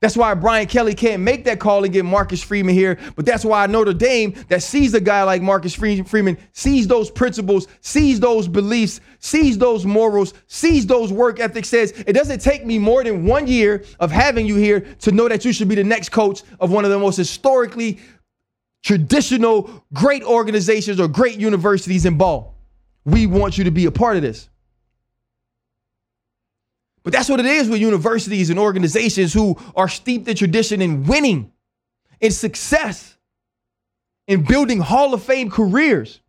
That's 0.00 0.16
why 0.16 0.32
Brian 0.34 0.66
Kelly 0.66 0.94
can't 0.94 1.22
make 1.22 1.44
that 1.44 1.58
call 1.58 1.82
and 1.82 1.92
get 1.92 2.04
Marcus 2.04 2.42
Freeman 2.42 2.74
here. 2.74 2.98
But 3.16 3.26
that's 3.26 3.44
why 3.44 3.66
Notre 3.66 3.92
Dame 3.92 4.34
that 4.48 4.62
sees 4.62 4.94
a 4.94 5.00
guy 5.00 5.24
like 5.24 5.42
Marcus 5.42 5.74
Freeman, 5.74 6.38
sees 6.52 6.86
those 6.86 7.10
principles, 7.10 7.66
sees 7.80 8.20
those 8.20 8.46
beliefs, 8.46 9.00
sees 9.18 9.58
those 9.58 9.84
morals, 9.84 10.34
sees 10.46 10.86
those 10.86 11.12
work 11.12 11.40
ethics, 11.40 11.68
says 11.68 11.92
it 12.06 12.12
doesn't 12.12 12.40
take 12.40 12.64
me 12.64 12.78
more 12.78 13.02
than 13.02 13.24
one 13.26 13.46
year 13.46 13.84
of 13.98 14.12
having 14.12 14.46
you 14.46 14.54
here 14.54 14.80
to 15.00 15.10
know 15.10 15.28
that 15.28 15.44
you 15.44 15.52
should 15.52 15.68
be 15.68 15.74
the 15.74 15.84
next 15.84 16.10
coach 16.10 16.42
of 16.60 16.70
one 16.70 16.84
of 16.84 16.90
the 16.90 16.98
most 16.98 17.16
historically 17.16 17.98
traditional 18.84 19.84
great 19.92 20.22
organizations 20.22 21.00
or 21.00 21.08
great 21.08 21.40
universities 21.40 22.06
in 22.06 22.16
ball. 22.16 22.54
We 23.04 23.26
want 23.26 23.58
you 23.58 23.64
to 23.64 23.70
be 23.72 23.86
a 23.86 23.90
part 23.90 24.16
of 24.16 24.22
this. 24.22 24.48
But 27.08 27.14
that's 27.14 27.30
what 27.30 27.40
it 27.40 27.46
is 27.46 27.70
with 27.70 27.80
universities 27.80 28.50
and 28.50 28.58
organizations 28.58 29.32
who 29.32 29.56
are 29.74 29.88
steeped 29.88 30.28
in 30.28 30.36
tradition 30.36 30.82
and 30.82 31.08
winning, 31.08 31.50
in 32.20 32.30
success, 32.30 33.16
in 34.26 34.44
building 34.44 34.78
Hall 34.78 35.14
of 35.14 35.22
Fame 35.22 35.48
careers. 35.50 36.20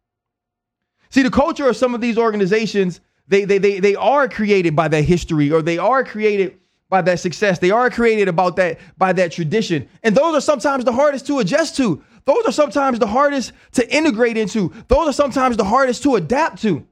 See, 1.10 1.22
the 1.22 1.32
culture 1.32 1.68
of 1.68 1.76
some 1.76 1.94
of 1.94 2.00
these 2.00 2.18
organizations, 2.18 3.02
they, 3.28 3.44
they, 3.44 3.58
they, 3.58 3.82
they 3.82 3.96
are 3.96 4.30
created 4.30 4.74
by 4.74 4.88
that 4.88 5.02
history 5.02 5.52
or 5.52 5.62
they 5.62 5.78
are 5.78 6.02
created 6.06 6.58
by 6.88 7.02
that 7.02 7.20
success. 7.20 7.60
They 7.60 7.72
are 7.72 7.89
created 7.89 8.30
about 8.30 8.56
that 8.56 8.80
by 8.98 9.12
that 9.12 9.34
tradition. 9.34 9.89
And 10.02 10.15
those 10.15 10.34
are 10.34 10.39
sometimes 10.39 10.86
the 10.86 10.94
hardest 10.94 11.28
to 11.28 11.39
adjust 11.39 11.76
to. 11.76 12.02
Those 12.24 12.46
are 12.46 12.54
sometimes 12.54 13.00
the 13.00 13.08
hardest 13.08 13.52
to 13.74 13.94
integrate 13.94 14.38
into. 14.38 14.72
Those 14.88 15.10
are 15.10 15.13
sometimes 15.13 15.58
the 15.58 15.65
hardest 15.65 16.04
to 16.04 16.15
adapt 16.15 16.62
to. 16.62 16.88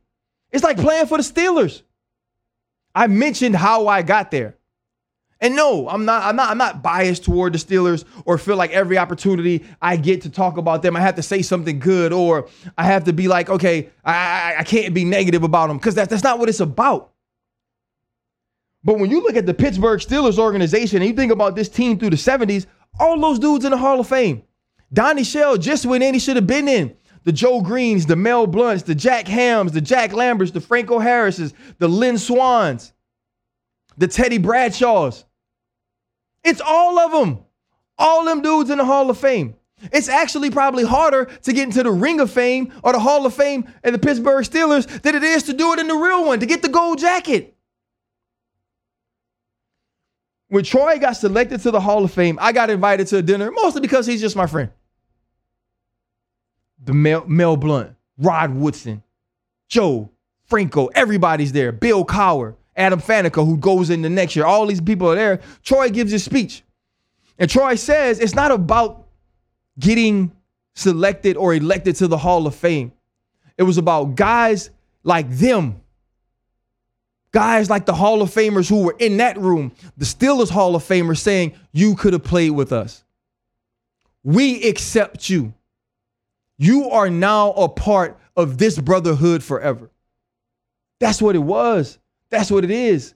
It's 0.52 0.66
like 0.66 0.76
playing 0.76 1.06
for 1.06 1.18
the 1.18 1.24
Steelers. 1.24 1.84
I 2.98 3.06
mentioned 3.06 3.56
how 3.56 3.88
I 3.88 4.02
got 4.02 4.32
there. 4.32 4.56
And 5.40 5.56
no, 5.56 5.88
I'm 5.88 6.04
not, 6.04 6.24
I'm 6.24 6.36
not, 6.36 6.50
I'm 6.50 6.58
not 6.58 6.82
biased 6.82 7.24
toward 7.24 7.54
the 7.54 7.60
Steelers 7.60 8.06
or 8.26 8.40
feel 8.40 8.56
like 8.56 8.72
every 8.72 8.98
opportunity 8.98 9.64
I 9.80 9.98
get 9.98 10.24
to 10.24 10.32
talk 10.32 10.58
about 10.58 10.82
them, 10.82 10.96
I 10.96 11.02
have 11.02 11.14
to 11.18 11.22
say 11.22 11.44
something 11.44 11.78
good 11.78 12.12
or 12.12 12.50
I 12.76 12.86
have 12.86 13.04
to 13.04 13.14
be 13.14 13.28
like, 13.28 13.52
okay, 13.52 13.92
I, 14.04 14.14
I, 14.14 14.56
I 14.60 14.64
can't 14.64 14.96
be 14.96 15.06
negative 15.06 15.44
about 15.44 15.68
them 15.68 15.78
because 15.78 15.94
that's 15.94 16.10
that's 16.10 16.24
not 16.24 16.40
what 16.40 16.50
it's 16.50 16.60
about. 16.60 17.12
But 18.84 18.98
when 18.98 19.12
you 19.12 19.22
look 19.22 19.36
at 19.36 19.46
the 19.46 19.54
Pittsburgh 19.54 20.00
Steelers 20.00 20.40
organization 20.40 21.04
and 21.04 21.08
you 21.08 21.16
think 21.16 21.32
about 21.32 21.56
this 21.56 21.70
team 21.70 22.00
through 22.00 22.10
the 22.10 22.16
70s, 22.16 22.66
all 23.00 23.22
those 23.22 23.38
dudes 23.38 23.64
in 23.64 23.70
the 23.70 23.78
Hall 23.78 24.00
of 24.00 24.08
Fame. 24.08 24.42
Donnie 24.92 25.24
Shell 25.24 25.58
just 25.58 25.86
went 25.86 26.04
in, 26.04 26.16
he 26.16 26.20
should 26.20 26.38
have 26.38 26.48
been 26.48 26.68
in. 26.68 26.96
The 27.28 27.34
Joe 27.34 27.60
Greenes, 27.60 28.06
the 28.06 28.16
Mel 28.16 28.48
Blounts, 28.48 28.84
the 28.84 28.96
Jack 28.96 29.28
Hams, 29.28 29.74
the 29.74 29.82
Jack 29.82 30.14
Lamberts, 30.14 30.52
the 30.52 30.62
Franco 30.62 30.98
Harrises, 30.98 31.54
the 31.78 31.90
Lynn 31.90 32.18
Swanns, 32.18 32.94
the 33.98 34.08
Teddy 34.08 34.38
Bradshaws. 34.38 35.26
It's 36.46 36.62
all 36.62 36.98
of 36.98 37.12
them. 37.12 37.44
All 37.98 38.24
them 38.24 38.42
dudes 38.42 38.70
in 38.70 38.78
the 38.78 38.86
Hall 38.86 39.10
of 39.10 39.18
Fame. 39.18 39.56
It's 39.92 40.08
actually 40.08 40.52
probably 40.52 40.86
harder 40.86 41.26
to 41.26 41.52
get 41.52 41.64
into 41.64 41.84
the 41.84 41.92
Ring 41.92 42.22
of 42.22 42.32
Fame 42.32 42.72
or 42.82 42.94
the 42.94 43.00
Hall 43.00 43.26
of 43.26 43.34
Fame 43.34 43.74
at 43.84 43.92
the 43.92 44.00
Pittsburgh 44.00 44.46
Steelers 44.46 44.88
than 45.02 45.14
it 45.14 45.24
is 45.24 45.44
to 45.44 45.54
do 45.54 45.74
it 45.74 45.80
in 45.80 45.90
the 45.90 45.96
real 45.96 46.26
one, 46.26 46.40
to 46.40 46.46
get 46.46 46.62
the 46.62 46.70
gold 46.70 46.98
jacket. 46.98 47.58
When 50.48 50.64
Troy 50.64 50.98
got 50.98 51.18
selected 51.18 51.60
to 51.64 51.72
the 51.72 51.82
Hall 51.82 52.06
of 52.06 52.12
Fame, 52.14 52.40
I 52.40 52.54
got 52.54 52.70
invited 52.70 53.08
to 53.08 53.18
a 53.18 53.22
dinner, 53.22 53.52
mostly 53.52 53.82
because 53.82 54.06
he's 54.06 54.22
just 54.22 54.38
my 54.38 54.48
friend. 54.48 54.72
The 56.88 56.94
Mel, 56.94 57.24
Mel 57.28 57.56
Blount, 57.56 57.96
Rod 58.18 58.56
Woodson, 58.56 59.04
Joe, 59.70 60.10
Franco, 60.46 60.88
everybody's 60.88 61.52
there. 61.52 61.72
Bill 61.72 62.04
Cowher, 62.04 62.56
Alan 62.76 63.00
Faneca, 63.00 63.46
who 63.46 63.58
goes 63.58 63.92
in 63.92 64.02
the 64.02 64.10
next 64.10 64.36
year. 64.36 64.46
All 64.46 64.66
these 64.66 64.82
people 64.82 65.12
are 65.12 65.16
there. 65.16 65.40
Troy 65.62 65.90
gives 65.90 66.12
his 66.12 66.24
speech. 66.24 66.64
And 67.38 67.48
Troy 67.48 67.76
says 67.76 68.20
it's 68.20 68.34
not 68.34 68.50
about 68.50 69.06
getting 69.78 70.32
selected 70.74 71.38
or 71.38 71.54
elected 71.54 71.96
to 71.98 72.08
the 72.08 72.18
Hall 72.18 72.48
of 72.48 72.56
Fame. 72.56 72.92
It 73.56 73.64
was 73.64 73.78
about 73.78 74.16
guys 74.16 74.72
like 75.04 75.30
them 75.30 75.80
guys 77.38 77.70
like 77.70 77.86
the 77.86 77.94
Hall 77.94 78.24
of 78.24 78.32
Famers 78.32 78.68
who 78.68 78.82
were 78.82 78.96
in 78.98 79.18
that 79.18 79.38
room, 79.38 79.72
the 79.96 80.06
Steelers 80.06 80.50
Hall 80.50 80.76
of 80.76 80.84
Famers 80.84 81.20
saying, 81.20 81.54
You 81.72 81.96
could 81.96 82.14
have 82.14 82.24
played 82.24 82.52
with 82.52 82.72
us. 82.72 83.04
We 84.24 84.68
accept 84.68 85.30
you. 85.30 85.54
You 86.58 86.90
are 86.90 87.10
now 87.10 87.52
a 87.52 87.70
part 87.70 88.20
of 88.36 88.58
this 88.58 88.80
brotherhood 88.80 89.44
forever. 89.44 89.92
That's 91.00 91.22
what 91.22 91.36
it 91.36 91.40
was. 91.40 92.00
That's 92.30 92.50
what 92.50 92.64
it 92.64 92.72
is. 92.72 93.14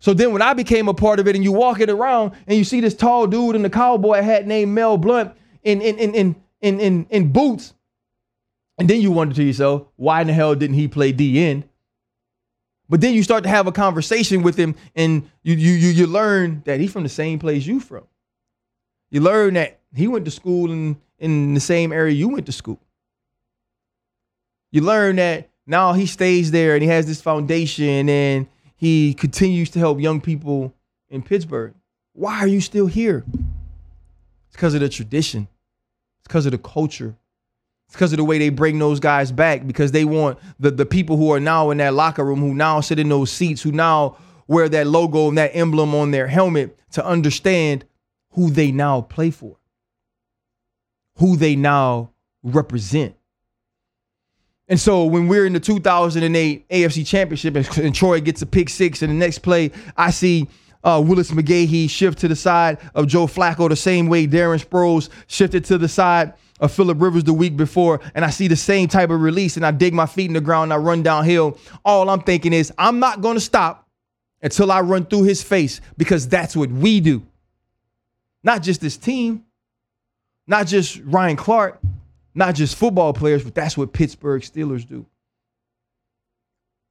So 0.00 0.14
then 0.14 0.32
when 0.32 0.42
I 0.42 0.54
became 0.54 0.88
a 0.88 0.94
part 0.94 1.18
of 1.18 1.26
it 1.26 1.34
and 1.34 1.44
you 1.44 1.52
walk 1.52 1.80
it 1.80 1.90
around 1.90 2.32
and 2.46 2.56
you 2.56 2.64
see 2.64 2.80
this 2.80 2.94
tall 2.94 3.26
dude 3.26 3.56
in 3.56 3.62
the 3.62 3.70
cowboy 3.70 4.22
hat 4.22 4.46
named 4.46 4.72
Mel 4.72 4.96
Blount 4.96 5.34
in 5.62 5.80
in 5.82 5.98
in 5.98 6.14
in 6.14 6.36
in 6.60 6.80
in, 6.80 7.06
in 7.10 7.32
boots, 7.32 7.74
and 8.78 8.88
then 8.88 9.00
you 9.00 9.10
wonder 9.10 9.34
to 9.34 9.42
yourself, 9.42 9.86
why 9.96 10.20
in 10.20 10.28
the 10.28 10.32
hell 10.32 10.54
didn't 10.54 10.76
he 10.76 10.88
play 10.88 11.12
DN? 11.12 11.64
But 12.88 13.00
then 13.00 13.12
you 13.14 13.22
start 13.22 13.42
to 13.42 13.50
have 13.50 13.66
a 13.66 13.72
conversation 13.72 14.42
with 14.42 14.56
him, 14.56 14.76
and 14.94 15.28
you 15.42 15.54
you 15.54 15.72
you, 15.72 15.88
you 15.88 16.06
learn 16.06 16.62
that 16.64 16.80
he's 16.80 16.92
from 16.92 17.02
the 17.02 17.08
same 17.08 17.38
place 17.38 17.66
you 17.66 17.80
from. 17.80 18.04
You 19.10 19.20
learn 19.20 19.54
that 19.54 19.80
he 19.94 20.06
went 20.06 20.24
to 20.26 20.30
school 20.30 20.70
in, 20.70 20.96
in 21.18 21.54
the 21.54 21.60
same 21.60 21.92
area 21.92 22.14
you 22.14 22.28
went 22.28 22.46
to 22.46 22.52
school. 22.52 22.80
You 24.70 24.82
learn 24.82 25.16
that 25.16 25.48
now 25.66 25.92
he 25.92 26.06
stays 26.06 26.50
there 26.50 26.74
and 26.74 26.82
he 26.82 26.88
has 26.88 27.06
this 27.06 27.20
foundation 27.20 28.08
and 28.08 28.46
he 28.76 29.14
continues 29.14 29.70
to 29.70 29.78
help 29.78 30.00
young 30.00 30.20
people 30.20 30.74
in 31.08 31.22
Pittsburgh. 31.22 31.74
Why 32.12 32.38
are 32.38 32.46
you 32.46 32.60
still 32.60 32.86
here? 32.86 33.24
It's 34.46 34.52
because 34.52 34.74
of 34.74 34.80
the 34.80 34.88
tradition. 34.88 35.48
It's 36.18 36.28
because 36.28 36.46
of 36.46 36.52
the 36.52 36.58
culture. 36.58 37.16
It's 37.86 37.94
because 37.94 38.12
of 38.12 38.18
the 38.18 38.24
way 38.24 38.38
they 38.38 38.50
bring 38.50 38.78
those 38.78 39.00
guys 39.00 39.32
back 39.32 39.66
because 39.66 39.92
they 39.92 40.04
want 40.04 40.38
the, 40.60 40.70
the 40.70 40.84
people 40.84 41.16
who 41.16 41.32
are 41.32 41.40
now 41.40 41.70
in 41.70 41.78
that 41.78 41.94
locker 41.94 42.24
room, 42.24 42.40
who 42.40 42.52
now 42.52 42.80
sit 42.80 42.98
in 42.98 43.08
those 43.08 43.32
seats, 43.32 43.62
who 43.62 43.72
now 43.72 44.16
wear 44.46 44.68
that 44.68 44.86
logo 44.86 45.28
and 45.28 45.38
that 45.38 45.54
emblem 45.54 45.94
on 45.94 46.10
their 46.10 46.26
helmet 46.26 46.78
to 46.92 47.04
understand 47.04 47.84
who 48.32 48.50
they 48.50 48.70
now 48.70 49.00
play 49.00 49.30
for, 49.30 49.56
who 51.18 51.36
they 51.36 51.56
now 51.56 52.10
represent. 52.42 53.14
And 54.68 54.78
so 54.78 55.06
when 55.06 55.28
we're 55.28 55.46
in 55.46 55.54
the 55.54 55.60
2008 55.60 56.68
AFC 56.68 57.06
Championship 57.06 57.56
and, 57.56 57.94
Troy 57.94 58.20
gets 58.20 58.42
a 58.42 58.46
pick 58.46 58.68
six, 58.68 59.02
and 59.02 59.10
the 59.10 59.14
next 59.14 59.38
play, 59.38 59.70
I 59.96 60.10
see 60.10 60.46
uh, 60.84 61.02
Willis 61.04 61.30
McGahee 61.30 61.88
shift 61.88 62.18
to 62.18 62.28
the 62.28 62.36
side 62.36 62.78
of 62.94 63.06
Joe 63.06 63.26
Flacco 63.26 63.68
the 63.68 63.76
same 63.76 64.08
way 64.08 64.26
Darren 64.26 64.62
Sproles 64.62 65.08
shifted 65.26 65.64
to 65.66 65.78
the 65.78 65.88
side 65.88 66.34
of 66.60 66.72
Philip 66.72 67.00
Rivers 67.00 67.24
the 67.24 67.32
week 67.32 67.56
before, 67.56 68.00
and 68.14 68.24
I 68.24 68.30
see 68.30 68.48
the 68.48 68.56
same 68.56 68.88
type 68.88 69.10
of 69.10 69.20
release, 69.20 69.56
and 69.56 69.64
I 69.64 69.70
dig 69.70 69.94
my 69.94 70.06
feet 70.06 70.26
in 70.26 70.34
the 70.34 70.40
ground 70.40 70.72
and 70.72 70.80
I 70.80 70.84
run 70.84 71.02
downhill. 71.02 71.58
All 71.84 72.10
I'm 72.10 72.20
thinking 72.20 72.52
is, 72.52 72.72
I'm 72.76 72.98
not 72.98 73.20
going 73.20 73.36
to 73.36 73.40
stop 73.40 73.88
until 74.42 74.70
I 74.70 74.80
run 74.82 75.06
through 75.06 75.24
his 75.24 75.42
face 75.42 75.80
because 75.96 76.28
that's 76.28 76.56
what 76.56 76.70
we 76.70 77.00
do. 77.00 77.24
Not 78.42 78.62
just 78.62 78.80
this 78.80 78.96
team, 78.96 79.44
not 80.48 80.66
just 80.66 81.00
Ryan 81.04 81.36
Clark, 81.36 81.80
not 82.34 82.54
just 82.54 82.76
football 82.76 83.12
players, 83.12 83.44
but 83.44 83.54
that's 83.54 83.76
what 83.76 83.92
Pittsburgh 83.92 84.42
Steelers 84.42 84.88
do. 84.88 85.06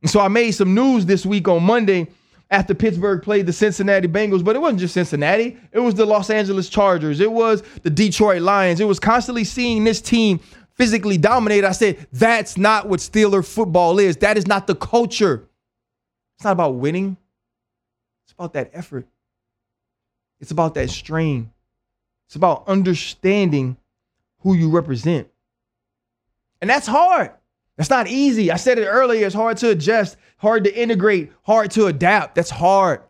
And 0.02 0.10
so 0.10 0.20
I 0.20 0.28
made 0.28 0.52
some 0.52 0.76
news 0.76 1.06
this 1.06 1.26
week 1.26 1.48
on 1.48 1.64
Monday 1.64 2.08
after 2.50 2.74
Pittsburgh 2.74 3.22
played 3.22 3.46
the 3.46 3.52
Cincinnati 3.54 4.08
Bengals, 4.08 4.44
but 4.44 4.56
it 4.56 4.60
wasn't 4.60 4.80
just 4.80 4.94
Cincinnati. 4.94 5.58
It 5.72 5.80
was 5.80 5.96
the 5.96 6.06
Los 6.06 6.30
Angeles 6.30 6.70
Chargers. 6.70 7.20
It 7.20 7.32
was 7.32 7.64
the 7.82 7.90
Detroit 7.90 8.42
Lions. 8.42 8.80
It 8.80 8.88
was 8.88 9.00
constantly 9.00 9.44
seeing 9.44 9.84
this 9.84 10.00
team 10.00 10.40
physically 10.76 11.18
dominate. 11.18 11.66
I 11.66 11.72
said, 11.72 12.08
that's 12.14 12.58
not 12.58 12.88
what 12.88 13.00
Steeler 13.00 13.46
football 13.46 13.98
is. 14.00 14.18
That 14.18 14.38
is 14.38 14.46
not 14.46 14.68
the 14.68 14.76
culture. 14.76 15.50
It's 16.38 16.46
not 16.46 16.52
about 16.52 16.76
winning. 16.76 17.18
It's 18.26 18.34
about 18.34 18.54
that 18.54 18.70
effort. 18.74 19.08
It's 20.40 20.52
about 20.52 20.76
that 20.76 20.92
strain. 20.92 21.52
It's 22.28 22.36
about 22.36 22.68
understanding 22.68 23.78
who 24.40 24.54
you 24.54 24.70
represent. 24.70 25.28
And 26.62 26.70
that's 26.70 26.88
hard. 26.88 27.32
That's 27.78 27.90
not 27.90 28.08
easy. 28.08 28.52
I 28.52 28.58
said 28.58 28.80
it 28.80 28.86
earlier. 28.86 29.26
It's 29.26 29.36
hard 29.36 29.58
to 29.58 29.70
adjust, 29.70 30.18
hard 30.38 30.64
to 30.64 30.76
integrate, 30.76 31.32
hard 31.44 31.72
to 31.72 31.86
adapt. 31.86 32.36
That's 32.36 32.50
hard. 32.50 33.02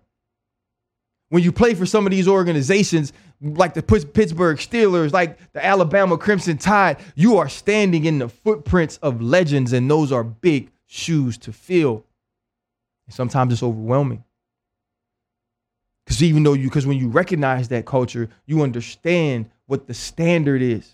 When 1.30 1.44
you 1.44 1.52
play 1.52 1.74
for 1.74 1.86
some 1.86 2.06
of 2.06 2.12
these 2.12 2.28
organizations, 2.28 3.14
like 3.42 3.74
the 3.74 3.84
Pittsburgh 3.84 4.58
Steelers, 4.58 5.14
like 5.14 5.38
the 5.54 5.66
Alabama 5.66 6.18
Crimson 6.18 6.58
Tide, 6.58 6.98
you 7.16 7.38
are 7.38 7.50
standing 7.50 8.06
in 8.06 8.20
the 8.20 8.30
footprints 8.30 8.98
of 8.98 9.22
legends, 9.22 9.74
and 9.74 9.90
those 9.90 10.12
are 10.12 10.24
big 10.24 10.72
shoes 10.86 11.38
to 11.40 11.54
fill. 11.54 12.04
Sometimes 13.10 13.54
it's 13.54 13.64
overwhelming. 13.64 14.24
Because 16.08 16.24
even 16.24 16.44
though 16.44 16.54
you, 16.54 16.70
because 16.70 16.88
when 16.88 16.98
you 16.98 17.10
recognize 17.10 17.68
that 17.68 17.86
culture, 17.86 18.30
you 18.46 18.62
understand 18.62 19.50
what 19.66 19.88
the 19.88 19.94
standard 19.94 20.62
is. 20.62 20.90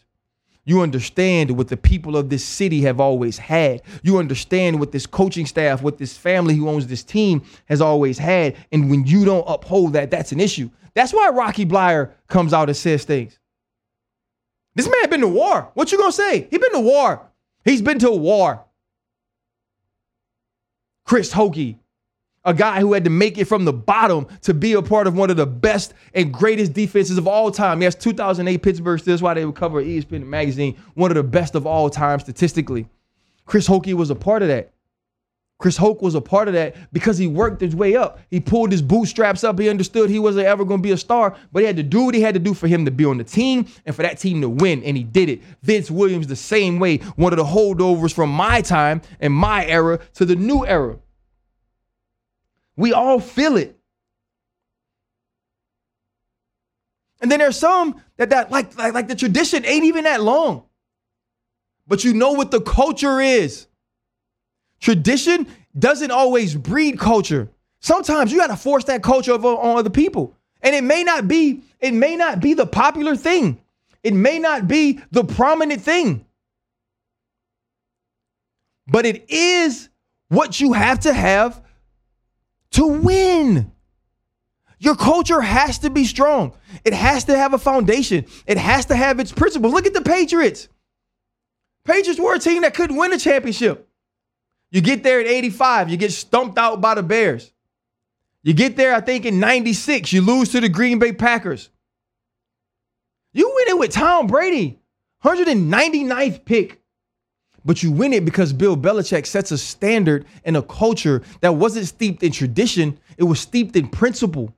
You 0.66 0.82
understand 0.82 1.56
what 1.56 1.68
the 1.68 1.78
people 1.78 2.18
of 2.18 2.32
this 2.32 2.44
city 2.44 2.82
have 2.82 3.00
always 3.00 3.38
had. 3.38 3.84
You 4.02 4.18
understand 4.18 4.80
what 4.80 4.92
this 4.92 5.06
coaching 5.06 5.46
staff, 5.46 5.84
what 5.84 6.00
this 6.00 6.18
family 6.18 6.56
who 6.56 6.68
owns 6.68 6.88
this 6.88 7.04
team 7.04 7.44
has 7.66 7.80
always 7.80 8.18
had. 8.18 8.56
And 8.72 8.90
when 8.90 9.06
you 9.06 9.24
don't 9.24 9.46
uphold 9.48 9.94
that, 9.94 10.10
that's 10.10 10.32
an 10.32 10.40
issue. 10.40 10.72
That's 10.96 11.14
why 11.14 11.30
Rocky 11.30 11.66
Bleier 11.66 12.14
comes 12.28 12.52
out 12.52 12.70
and 12.70 12.76
says 12.76 13.04
things. 13.04 13.38
This 14.74 14.90
man 14.90 15.12
been 15.12 15.22
to 15.22 15.28
war. 15.28 15.70
What 15.76 15.92
you 15.92 16.00
gonna 16.00 16.12
say? 16.12 16.48
He 16.50 16.58
been 16.58 16.72
to 16.72 16.80
war. 16.80 17.22
He's 17.64 17.84
been 17.84 18.00
to 18.00 18.10
war. 18.10 18.66
Chris 21.06 21.32
Hoke, 21.32 21.76
a 22.46 22.54
guy 22.54 22.80
who 22.80 22.94
had 22.94 23.04
to 23.06 23.10
make 23.10 23.38
it 23.38 23.46
from 23.46 23.66
the 23.66 23.74
bottom 23.74 24.28
to 24.42 24.54
be 24.54 24.74
a 24.74 24.82
part 24.82 25.08
of 25.08 25.16
one 25.16 25.30
of 25.30 25.38
the 25.38 25.46
best 25.46 25.94
and 26.14 26.34
greatest 26.34 26.74
defenses 26.74 27.18
of 27.18 27.28
all 27.28 27.52
time. 27.52 27.82
Yes, 27.82 27.96
2008 27.96 28.62
Pittsburgh. 28.62 29.00
That's 29.00 29.22
why 29.22 29.34
they 29.34 29.46
would 29.46 29.56
cover 29.56 29.82
ESPN 29.82 30.26
magazine, 30.26 30.78
one 30.94 31.12
of 31.12 31.16
the 31.16 31.24
best 31.24 31.56
of 31.56 31.66
all 31.66 31.90
time 31.90 32.20
statistically. 32.20 32.88
Chris 33.46 33.68
Hoke 33.68 33.88
was 33.88 34.10
a 34.10 34.16
part 34.16 34.42
of 34.42 34.48
that. 34.50 34.74
Chris 35.60 35.78
Hoke 35.78 36.02
was 36.02 36.14
a 36.14 36.20
part 36.20 36.50
of 36.50 36.56
that 36.56 36.76
because 36.92 37.18
he 37.18 37.26
worked 37.26 37.62
his 37.62 37.74
way 37.74 37.96
up. 37.96 38.20
He 38.30 38.42
pulled 38.42 38.72
his 38.72 38.82
bootstraps 38.82 39.46
up. 39.46 39.58
He 39.58 39.70
understood 39.70 40.10
he 40.10 40.20
wasn't 40.20 40.46
ever 40.46 40.66
going 40.66 40.80
to 40.80 40.84
be 40.84 40.92
a 40.92 40.98
star, 40.98 41.38
but 41.54 41.62
he 41.62 41.66
had 41.66 41.78
to 41.78 41.84
do 41.84 42.04
what 42.04 42.16
he 42.16 42.22
had 42.22 42.34
to 42.34 42.40
do 42.40 42.54
for 42.54 42.68
him 42.68 42.84
to 42.84 42.92
be 42.92 43.06
on 43.06 43.18
the 43.18 43.24
team 43.24 43.68
and 43.86 43.96
for 43.96 44.02
that 44.02 44.20
team 44.20 44.42
to 44.42 44.50
win, 44.50 44.84
and 44.84 44.98
he 44.98 45.04
did 45.04 45.30
it. 45.30 45.42
Vince 45.62 45.90
Williams, 45.90 46.28
the 46.28 46.36
same 46.36 46.80
way, 46.80 46.98
one 47.16 47.32
of 47.32 47.38
the 47.38 47.46
holdovers 47.46 48.14
from 48.14 48.30
my 48.30 48.60
time 48.60 49.02
and 49.22 49.32
my 49.32 49.66
era 49.66 50.00
to 50.16 50.26
the 50.26 50.36
new 50.36 50.66
era. 50.66 50.98
We 52.76 52.94
all 52.94 53.20
feel 53.20 53.58
it. 53.58 53.78
And 57.22 57.32
then 57.32 57.40
there's 57.40 57.58
some 57.58 58.02
that 58.18 58.32
that 58.32 58.52
like, 58.52 58.78
like 58.78 58.94
like 58.94 59.08
the 59.08 59.16
tradition 59.16 59.66
ain't 59.66 59.86
even 59.86 60.04
that 60.04 60.22
long. 60.22 60.66
But 61.88 62.04
you 62.04 62.14
know 62.14 62.34
what 62.34 62.52
the 62.52 62.62
culture 62.62 63.22
is. 63.22 63.68
Tradition 64.82 65.48
doesn't 65.78 66.12
always 66.12 66.56
breed 66.56 67.00
culture. 67.00 67.50
Sometimes 67.80 68.32
you 68.32 68.38
got 68.38 68.48
to 68.48 68.58
force 68.58 68.84
that 68.86 69.04
culture 69.04 69.32
over 69.32 69.48
on 69.48 69.78
other 69.78 69.90
people. 69.90 70.36
And 70.62 70.76
it 70.76 70.84
may 70.84 71.04
not 71.04 71.28
be 71.28 71.62
it 71.80 71.94
may 71.94 72.18
not 72.18 72.42
be 72.42 72.54
the 72.54 72.66
popular 72.68 73.16
thing. 73.16 73.62
It 74.04 74.14
may 74.14 74.40
not 74.40 74.68
be 74.68 75.00
the 75.12 75.24
prominent 75.24 75.82
thing. 75.82 76.26
But 78.88 79.06
it 79.06 79.30
is 79.30 79.88
what 80.28 80.60
you 80.60 80.74
have 80.74 81.00
to 81.02 81.14
have 81.14 81.63
to 82.74 82.86
win. 82.86 83.72
Your 84.80 84.96
culture 84.96 85.42
has 85.42 85.80
to 85.80 85.90
be 85.90 86.06
strong. 86.06 86.54
It 86.84 86.94
has 86.94 87.24
to 87.26 87.38
have 87.38 87.54
a 87.54 87.58
foundation. 87.58 88.26
It 88.46 88.58
has 88.58 88.86
to 88.88 88.96
have 88.96 89.20
its 89.20 89.32
principles. 89.32 89.74
Look 89.74 89.86
at 89.86 89.94
the 89.94 90.02
Patriots. 90.02 90.68
Patriots 91.86 92.20
were 92.20 92.36
a 92.36 92.40
team 92.40 92.64
that 92.64 92.74
couldn't 92.74 92.98
win 92.98 93.14
a 93.14 93.18
championship. 93.18 93.88
You 94.72 94.82
get 94.82 95.04
there 95.04 95.20
at 95.20 95.28
85, 95.28 95.90
you 95.90 95.98
get 95.98 96.12
stumped 96.12 96.58
out 96.58 96.82
by 96.82 96.96
the 96.96 97.04
Bears. 97.04 97.52
You 98.42 98.54
get 98.54 98.76
there, 98.76 98.94
I 98.94 99.00
think, 99.00 99.26
in 99.26 99.40
96, 99.40 100.12
you 100.12 100.22
lose 100.22 100.50
to 100.50 100.60
the 100.60 100.68
Green 100.68 101.00
Bay 101.00 101.14
Packers. 101.14 101.70
You 103.32 103.52
win 103.56 103.68
it 103.70 103.80
with 103.80 103.92
Tom 103.92 104.28
Brady, 104.28 104.80
199th 105.24 106.44
pick. 106.44 106.83
But 107.66 107.82
you 107.82 107.92
win 107.92 108.14
it 108.14 108.26
because 108.26 108.52
Bill 108.52 108.76
Belichick 108.76 109.26
sets 109.26 109.52
a 109.52 109.58
standard 109.58 110.26
and 110.44 110.58
a 110.58 110.62
culture 110.62 111.22
that 111.42 111.56
wasn't 111.56 111.88
steeped 111.88 112.24
in 112.24 112.32
tradition, 112.32 113.00
it 113.18 113.24
was 113.24 113.40
steeped 113.40 113.76
in 113.76 113.88
principle. 113.88 114.54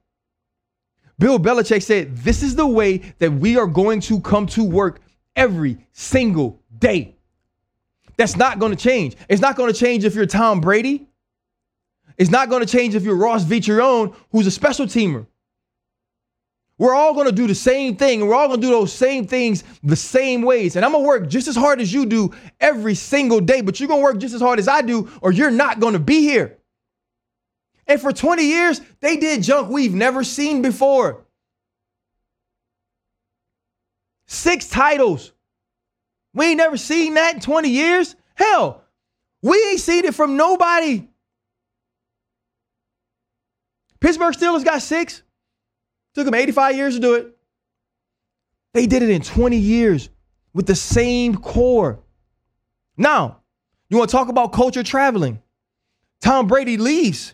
Bill 1.19 1.39
Belichick 1.39 1.83
said, 1.83 2.17
This 2.17 2.43
is 2.43 2.55
the 2.55 2.67
way 2.67 2.97
that 3.19 3.31
we 3.31 3.57
are 3.57 3.67
going 3.67 3.99
to 4.01 4.19
come 4.21 4.47
to 4.47 4.63
work 4.63 5.01
every 5.35 5.77
single 5.91 6.59
day. 6.77 7.15
That's 8.17 8.35
not 8.35 8.59
going 8.59 8.71
to 8.71 8.77
change. 8.77 9.15
It's 9.29 9.41
not 9.41 9.55
going 9.55 9.71
to 9.71 9.79
change 9.79 10.05
if 10.05 10.15
you're 10.15 10.25
Tom 10.25 10.61
Brady. 10.61 11.07
It's 12.17 12.29
not 12.29 12.49
going 12.49 12.65
to 12.65 12.67
change 12.67 12.95
if 12.95 13.03
you're 13.03 13.15
Ross 13.15 13.43
Vitrione, 13.43 14.15
who's 14.31 14.47
a 14.47 14.51
special 14.51 14.85
teamer. 14.85 15.27
We're 16.77 16.93
all 16.93 17.13
going 17.13 17.27
to 17.27 17.31
do 17.31 17.47
the 17.47 17.55
same 17.55 17.95
thing, 17.95 18.27
we're 18.27 18.35
all 18.35 18.47
going 18.47 18.59
to 18.59 18.67
do 18.67 18.71
those 18.71 18.91
same 18.91 19.27
things 19.27 19.63
the 19.81 19.95
same 19.95 20.41
ways. 20.41 20.75
And 20.75 20.83
I'm 20.83 20.91
going 20.91 21.03
to 21.03 21.07
work 21.07 21.29
just 21.29 21.47
as 21.47 21.55
hard 21.55 21.79
as 21.79 21.93
you 21.93 22.05
do 22.05 22.31
every 22.59 22.95
single 22.95 23.39
day, 23.39 23.61
but 23.61 23.79
you're 23.79 23.87
going 23.87 24.01
to 24.01 24.03
work 24.03 24.17
just 24.17 24.35
as 24.35 24.41
hard 24.41 24.59
as 24.59 24.67
I 24.67 24.81
do, 24.81 25.09
or 25.21 25.31
you're 25.31 25.51
not 25.51 25.79
going 25.79 25.93
to 25.93 25.99
be 25.99 26.21
here. 26.21 26.57
And 27.87 28.01
for 28.01 28.11
20 28.11 28.43
years, 28.43 28.81
they 28.99 29.15
did 29.15 29.43
junk 29.43 29.69
we've 29.69 29.93
never 29.93 30.23
seen 30.23 30.61
before. 30.61 31.25
Six 34.27 34.67
titles. 34.67 35.31
We 36.33 36.47
ain't 36.47 36.57
never 36.57 36.77
seen 36.77 37.13
that 37.13 37.35
in 37.35 37.39
20 37.39 37.69
years. 37.69 38.15
Hell, 38.33 38.83
we 39.41 39.55
ain't 39.69 39.79
seen 39.79 40.03
it 40.03 40.15
from 40.15 40.35
nobody. 40.35 41.07
Pittsburgh 44.01 44.35
Steelers 44.35 44.65
got 44.65 44.81
six. 44.81 45.21
Took 46.15 46.25
them 46.25 46.33
85 46.33 46.75
years 46.75 46.95
to 46.95 47.01
do 47.01 47.13
it. 47.15 47.37
They 48.73 48.87
did 48.87 49.03
it 49.03 49.09
in 49.09 49.21
20 49.21 49.57
years 49.57 50.09
with 50.53 50.65
the 50.65 50.75
same 50.75 51.35
core. 51.35 51.99
Now, 52.97 53.41
you 53.89 53.97
want 53.97 54.09
to 54.09 54.15
talk 54.15 54.29
about 54.29 54.53
culture 54.53 54.83
traveling? 54.83 55.41
Tom 56.21 56.47
Brady 56.47 56.77
leaves 56.77 57.33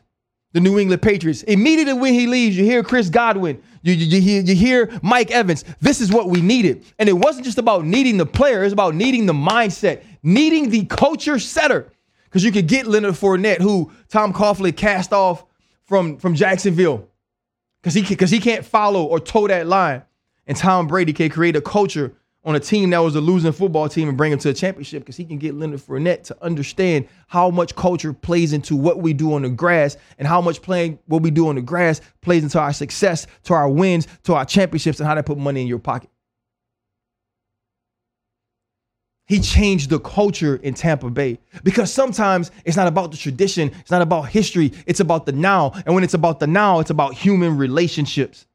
the 0.53 0.59
New 0.59 0.79
England 0.79 1.01
Patriots. 1.01 1.43
Immediately 1.43 1.93
when 1.93 2.13
he 2.13 2.27
leaves, 2.27 2.57
you 2.57 2.65
hear 2.65 2.83
Chris 2.83 3.09
Godwin, 3.09 3.61
you, 3.83 3.93
you, 3.93 4.05
you, 4.05 4.21
hear, 4.21 4.41
you 4.41 4.55
hear 4.55 4.99
Mike 5.01 5.31
Evans. 5.31 5.63
This 5.79 6.01
is 6.01 6.11
what 6.11 6.29
we 6.29 6.41
needed. 6.41 6.83
And 6.99 7.07
it 7.07 7.13
wasn't 7.13 7.45
just 7.45 7.59
about 7.59 7.85
needing 7.85 8.17
the 8.17 8.25
player, 8.25 8.63
it's 8.63 8.73
about 8.73 8.95
needing 8.95 9.27
the 9.27 9.33
mindset, 9.33 10.03
needing 10.23 10.69
the 10.69 10.85
culture 10.85 11.39
setter. 11.39 11.91
Because 12.25 12.43
you 12.43 12.51
could 12.51 12.67
get 12.67 12.87
Leonard 12.87 13.15
Fournette, 13.15 13.59
who 13.59 13.91
Tom 14.09 14.33
Coughlin 14.33 14.75
cast 14.75 15.13
off 15.13 15.45
from, 15.83 16.17
from 16.17 16.33
Jacksonville 16.33 17.07
because 17.81 17.93
he 17.93 18.01
because 18.01 18.31
he 18.31 18.39
can't 18.39 18.65
follow 18.65 19.03
or 19.03 19.19
toe 19.19 19.47
that 19.47 19.67
line. 19.67 20.03
And 20.47 20.57
Tom 20.57 20.87
Brady 20.87 21.13
can 21.13 21.29
create 21.29 21.55
a 21.55 21.61
culture 21.61 22.13
on 22.43 22.55
a 22.55 22.59
team 22.59 22.89
that 22.89 22.99
was 22.99 23.15
a 23.15 23.21
losing 23.21 23.51
football 23.51 23.87
team 23.87 24.09
and 24.09 24.17
bring 24.17 24.31
him 24.31 24.39
to 24.39 24.49
a 24.49 24.53
championship 24.53 25.03
because 25.03 25.15
he 25.15 25.25
can 25.25 25.37
get 25.37 25.53
Leonard 25.53 25.79
Fournette 25.79 26.23
to 26.23 26.43
understand 26.43 27.07
how 27.27 27.51
much 27.51 27.75
culture 27.75 28.13
plays 28.13 28.51
into 28.51 28.75
what 28.75 28.99
we 28.99 29.13
do 29.13 29.33
on 29.33 29.43
the 29.43 29.49
grass 29.49 29.95
and 30.17 30.27
how 30.27 30.41
much 30.41 30.61
playing 30.61 30.97
what 31.05 31.21
we 31.21 31.29
do 31.29 31.47
on 31.47 31.55
the 31.55 31.61
grass 31.61 32.01
plays 32.21 32.43
into 32.43 32.59
our 32.59 32.73
success, 32.73 33.27
to 33.43 33.53
our 33.53 33.69
wins, 33.69 34.07
to 34.23 34.33
our 34.33 34.45
championships, 34.45 34.99
and 34.99 35.07
how 35.07 35.13
to 35.13 35.21
put 35.21 35.37
money 35.37 35.61
in 35.61 35.67
your 35.67 35.79
pocket. 35.79 36.09
He 39.31 39.39
changed 39.39 39.89
the 39.89 39.97
culture 39.97 40.57
in 40.57 40.73
Tampa 40.73 41.09
Bay 41.09 41.39
because 41.63 41.89
sometimes 41.89 42.51
it's 42.65 42.75
not 42.75 42.87
about 42.87 43.11
the 43.11 43.17
tradition, 43.17 43.71
it's 43.79 43.89
not 43.89 44.01
about 44.01 44.23
history, 44.23 44.73
it's 44.85 44.99
about 44.99 45.25
the 45.25 45.31
now. 45.31 45.71
And 45.85 45.95
when 45.95 46.03
it's 46.03 46.15
about 46.15 46.41
the 46.41 46.47
now, 46.47 46.81
it's 46.81 46.89
about 46.89 47.13
human 47.13 47.55
relationships. 47.55 48.45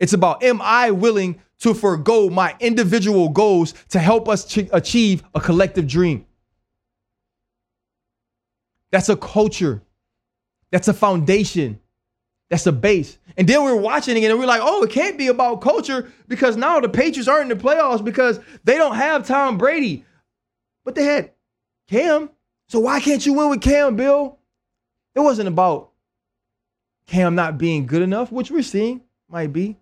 It's 0.00 0.14
about 0.14 0.42
am 0.42 0.60
I 0.60 0.90
willing 0.90 1.40
to 1.60 1.74
forego 1.74 2.28
my 2.28 2.56
individual 2.58 3.28
goals 3.28 3.72
to 3.90 4.00
help 4.00 4.28
us 4.28 4.44
ch- 4.44 4.68
achieve 4.72 5.22
a 5.32 5.40
collective 5.40 5.86
dream? 5.86 6.26
That's 8.90 9.10
a 9.10 9.16
culture. 9.16 9.80
That's 10.72 10.88
a 10.88 10.92
foundation. 10.92 11.78
That's 12.50 12.64
the 12.64 12.72
base. 12.72 13.16
And 13.36 13.48
then 13.48 13.64
we 13.64 13.70
are 13.70 13.76
watching 13.76 14.20
it 14.20 14.28
and 14.28 14.38
we're 14.38 14.46
like, 14.46 14.60
oh, 14.62 14.82
it 14.82 14.90
can't 14.90 15.16
be 15.16 15.28
about 15.28 15.60
culture 15.60 16.12
because 16.26 16.56
now 16.56 16.80
the 16.80 16.88
Patriots 16.88 17.28
aren't 17.28 17.50
in 17.50 17.56
the 17.56 17.62
playoffs 17.62 18.04
because 18.04 18.40
they 18.64 18.76
don't 18.76 18.96
have 18.96 19.26
Tom 19.26 19.56
Brady. 19.56 20.04
But 20.84 20.96
they 20.96 21.04
had 21.04 21.30
Cam. 21.88 22.28
So 22.68 22.80
why 22.80 23.00
can't 23.00 23.24
you 23.24 23.34
win 23.34 23.50
with 23.50 23.62
Cam, 23.62 23.94
Bill? 23.94 24.38
It 25.14 25.20
wasn't 25.20 25.48
about 25.48 25.90
Cam 27.06 27.36
not 27.36 27.56
being 27.56 27.86
good 27.86 28.02
enough, 28.02 28.32
which 28.32 28.50
we're 28.50 28.62
seeing 28.62 29.02
might 29.28 29.52
be. 29.52 29.76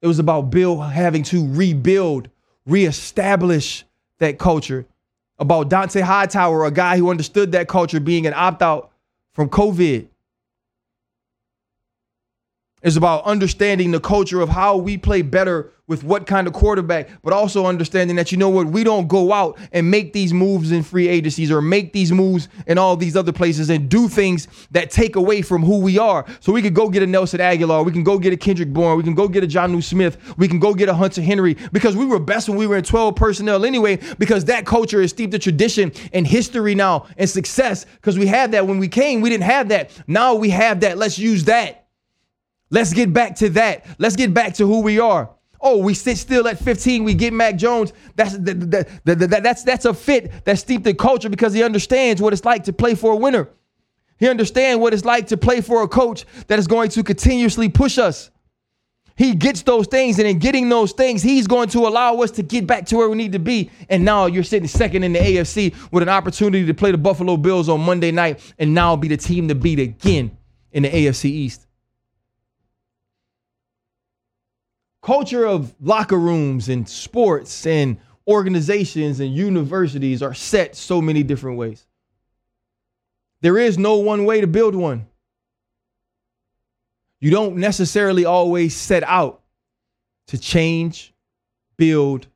It 0.00 0.06
was 0.06 0.18
about 0.18 0.50
Bill 0.50 0.80
having 0.80 1.22
to 1.24 1.46
rebuild, 1.52 2.28
reestablish 2.64 3.84
that 4.18 4.38
culture. 4.38 4.86
About 5.38 5.68
Dont'a 5.70 6.02
Hightower, 6.02 6.64
a 6.64 6.70
guy 6.70 6.98
who 6.98 7.10
understood 7.10 7.52
that 7.52 7.66
culture 7.66 7.98
being 7.98 8.26
an 8.26 8.34
opt 8.34 8.62
out 8.62 8.92
from 9.32 9.48
COVID. 9.48 10.06
It's 12.82 12.96
about 12.96 13.24
understanding 13.24 13.92
the 13.92 14.00
culture 14.00 14.40
of 14.40 14.48
how 14.48 14.76
we 14.76 14.98
play 14.98 15.22
better 15.22 15.72
with 15.88 16.04
what 16.04 16.26
kind 16.26 16.46
of 16.46 16.52
quarterback, 16.52 17.08
but 17.22 17.32
also 17.32 17.66
understanding 17.66 18.16
that 18.16 18.32
you 18.32 18.38
know 18.38 18.48
what, 18.48 18.66
we 18.66 18.82
don't 18.82 19.08
go 19.08 19.32
out 19.32 19.58
and 19.72 19.90
make 19.90 20.12
these 20.12 20.32
moves 20.32 20.72
in 20.72 20.82
free 20.82 21.06
agencies 21.06 21.50
or 21.50 21.60
make 21.60 21.92
these 21.92 22.10
moves 22.10 22.48
in 22.66 22.78
all 22.78 22.96
these 22.96 23.16
other 23.16 23.32
places 23.32 23.68
and 23.68 23.88
do 23.88 24.08
things 24.08 24.48
that 24.70 24.90
take 24.90 25.16
away 25.16 25.42
from 25.42 25.62
who 25.62 25.80
we 25.80 25.98
are. 25.98 26.24
So 26.40 26.52
we 26.52 26.62
could 26.62 26.74
go 26.74 26.88
get 26.88 27.02
a 27.02 27.06
Nelson 27.06 27.40
Agholor, 27.40 27.84
we 27.84 27.92
can 27.92 28.04
go 28.04 28.18
get 28.18 28.32
a 28.32 28.36
Kendrick 28.36 28.72
Bourne, 28.72 28.96
we 28.96 29.02
can 29.02 29.14
go 29.14 29.28
get 29.28 29.44
a 29.44 29.46
Jonnu 29.46 29.82
Smith, 29.82 30.16
we 30.38 30.48
can 30.48 30.58
go 30.58 30.72
get 30.72 30.88
a 30.88 30.94
Hunter 30.94 31.20
Henry 31.20 31.56
because 31.72 31.94
we 31.94 32.06
were 32.06 32.18
best 32.18 32.48
when 32.48 32.56
we 32.56 32.66
were 32.66 32.76
in 32.76 32.84
12 32.84 33.14
personnel 33.14 33.64
anyway, 33.64 33.98
because 34.18 34.46
that 34.46 34.64
culture 34.64 35.02
is 35.02 35.10
steeped 35.10 35.34
in 35.34 35.40
tradition 35.40 35.92
and 36.12 36.26
history 36.26 36.74
now 36.74 37.06
and 37.18 37.28
success 37.28 37.84
because 37.96 38.18
we 38.18 38.26
had 38.26 38.52
that 38.52 38.66
when 38.66 38.78
we 38.78 38.88
came. 38.88 39.20
We 39.20 39.30
didn't 39.30 39.44
have 39.44 39.68
that. 39.68 39.90
Now 40.06 40.34
we 40.34 40.50
have 40.50 40.80
that. 40.80 40.96
Let's 40.96 41.18
use 41.18 41.44
that. 41.44 41.81
Let's 42.72 42.94
get 42.94 43.12
back 43.12 43.36
to 43.36 43.50
that. 43.50 43.84
Let's 43.98 44.16
get 44.16 44.32
back 44.32 44.54
to 44.54 44.66
who 44.66 44.80
we 44.80 44.98
are. 44.98 45.30
Oh, 45.60 45.76
we 45.76 45.92
sit 45.92 46.16
still 46.16 46.48
at 46.48 46.58
15. 46.58 47.04
We 47.04 47.12
get 47.12 47.34
Mac 47.34 47.56
Jones. 47.56 47.92
That's 48.16 48.36
that, 48.38 48.70
that, 49.04 49.04
that, 49.04 49.42
that's 49.42 49.62
that's 49.62 49.84
a 49.84 49.92
fit 49.92 50.44
that's 50.44 50.62
steeped 50.62 50.86
in 50.86 50.96
culture 50.96 51.28
because 51.28 51.52
he 51.52 51.62
understands 51.62 52.22
what 52.22 52.32
it's 52.32 52.46
like 52.46 52.64
to 52.64 52.72
play 52.72 52.94
for 52.94 53.12
a 53.12 53.16
winner. 53.16 53.50
He 54.18 54.26
understands 54.26 54.80
what 54.80 54.94
it's 54.94 55.04
like 55.04 55.26
to 55.28 55.36
play 55.36 55.60
for 55.60 55.82
a 55.82 55.88
coach 55.88 56.24
that 56.46 56.58
is 56.58 56.66
going 56.66 56.88
to 56.90 57.04
continuously 57.04 57.68
push 57.68 57.98
us. 57.98 58.30
He 59.16 59.34
gets 59.34 59.60
those 59.62 59.86
things, 59.86 60.18
and 60.18 60.26
in 60.26 60.38
getting 60.38 60.70
those 60.70 60.92
things, 60.92 61.22
he's 61.22 61.46
going 61.46 61.68
to 61.70 61.80
allow 61.80 62.16
us 62.16 62.30
to 62.32 62.42
get 62.42 62.66
back 62.66 62.86
to 62.86 62.96
where 62.96 63.10
we 63.10 63.16
need 63.16 63.32
to 63.32 63.38
be. 63.38 63.70
And 63.90 64.02
now 64.04 64.26
you're 64.26 64.44
sitting 64.44 64.66
second 64.66 65.02
in 65.02 65.12
the 65.12 65.18
AFC 65.18 65.74
with 65.92 66.02
an 66.02 66.08
opportunity 66.08 66.64
to 66.64 66.72
play 66.72 66.90
the 66.90 66.98
Buffalo 66.98 67.36
Bills 67.36 67.68
on 67.68 67.82
Monday 67.82 68.10
night 68.12 68.40
and 68.58 68.74
now 68.74 68.96
be 68.96 69.08
the 69.08 69.18
team 69.18 69.48
to 69.48 69.54
beat 69.54 69.78
again 69.78 70.36
in 70.72 70.84
the 70.84 70.88
AFC 70.88 71.26
East. 71.26 71.66
Culture 75.02 75.44
of 75.44 75.74
locker 75.80 76.18
rooms 76.18 76.68
and 76.68 76.88
sports 76.88 77.66
and 77.66 77.98
organizations 78.26 79.20
and 79.20 79.34
universities 79.34 80.22
are 80.22 80.34
set 80.34 80.76
so 80.76 81.02
many 81.02 81.22
different 81.22 81.58
ways. 81.58 81.86
There 83.40 83.58
is 83.58 83.76
no 83.76 83.96
one 83.96 84.24
way 84.24 84.40
to 84.40 84.46
build 84.46 84.74
one. 84.74 85.06
You 87.20 87.30
don't 87.30 87.56
necessarily 87.56 88.24
always 88.24 88.74
set 88.74 89.02
out 89.02 89.42
to 90.28 90.38
change, 90.38 91.12
build, 91.76 92.26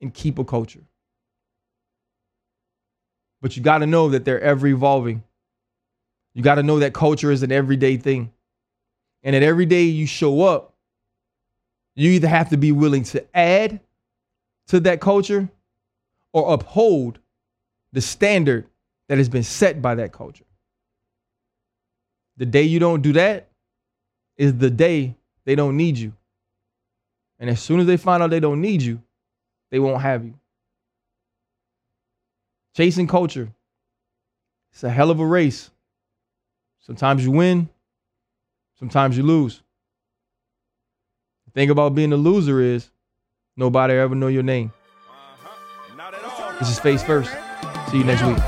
and 0.00 0.12
keep 0.12 0.38
a 0.38 0.44
culture. 0.44 0.82
But 3.40 3.56
you 3.56 3.62
got 3.62 3.78
to 3.78 3.86
know 3.86 4.10
that 4.10 4.24
they're 4.24 4.40
ever 4.40 4.66
evolving. 4.66 5.22
You 6.34 6.42
got 6.42 6.56
to 6.56 6.62
know 6.62 6.80
that 6.80 6.92
culture 6.92 7.30
is 7.30 7.42
an 7.42 7.52
everyday 7.52 7.96
thing. 7.96 8.32
And 9.22 9.34
that 9.34 9.42
every 9.42 9.66
day 9.66 9.84
you 9.84 10.06
show 10.06 10.42
up, 10.42 10.69
you 12.00 12.12
either 12.12 12.28
have 12.28 12.50
to 12.50 12.56
be 12.56 12.72
willing 12.72 13.04
to 13.04 13.24
add 13.36 13.80
to 14.68 14.80
that 14.80 15.00
culture 15.00 15.48
or 16.32 16.54
uphold 16.54 17.18
the 17.92 18.00
standard 18.00 18.66
that 19.08 19.18
has 19.18 19.28
been 19.28 19.42
set 19.42 19.82
by 19.82 19.96
that 19.96 20.12
culture. 20.12 20.44
The 22.36 22.46
day 22.46 22.62
you 22.62 22.78
don't 22.78 23.02
do 23.02 23.12
that 23.14 23.48
is 24.36 24.56
the 24.56 24.70
day 24.70 25.16
they 25.44 25.54
don't 25.54 25.76
need 25.76 25.98
you. 25.98 26.14
And 27.38 27.50
as 27.50 27.60
soon 27.60 27.80
as 27.80 27.86
they 27.86 27.96
find 27.96 28.22
out 28.22 28.30
they 28.30 28.40
don't 28.40 28.60
need 28.60 28.80
you, 28.80 29.02
they 29.70 29.78
won't 29.78 30.00
have 30.00 30.24
you. 30.24 30.34
Chasing 32.76 33.06
culture. 33.06 33.50
It's 34.72 34.84
a 34.84 34.90
hell 34.90 35.10
of 35.10 35.20
a 35.20 35.26
race. 35.26 35.70
Sometimes 36.80 37.24
you 37.24 37.30
win, 37.30 37.68
sometimes 38.78 39.16
you 39.16 39.22
lose. 39.22 39.62
The 41.50 41.62
thing 41.62 41.70
about 41.70 41.96
being 41.96 42.12
a 42.12 42.16
loser 42.16 42.60
is 42.60 42.90
nobody 43.56 43.94
ever 43.94 44.14
know 44.14 44.28
your 44.28 44.44
name. 44.44 44.70
Uh-huh. 45.10 46.56
This 46.60 46.70
is 46.70 46.78
Face 46.78 47.02
First. 47.02 47.32
See 47.90 47.98
you 47.98 48.04
next 48.04 48.22
week. 48.22 48.38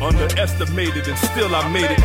Underestimated 0.00 1.06
and 1.08 1.18
still 1.18 1.54
I 1.54 1.68
made 1.68 1.92
it. 1.92 2.00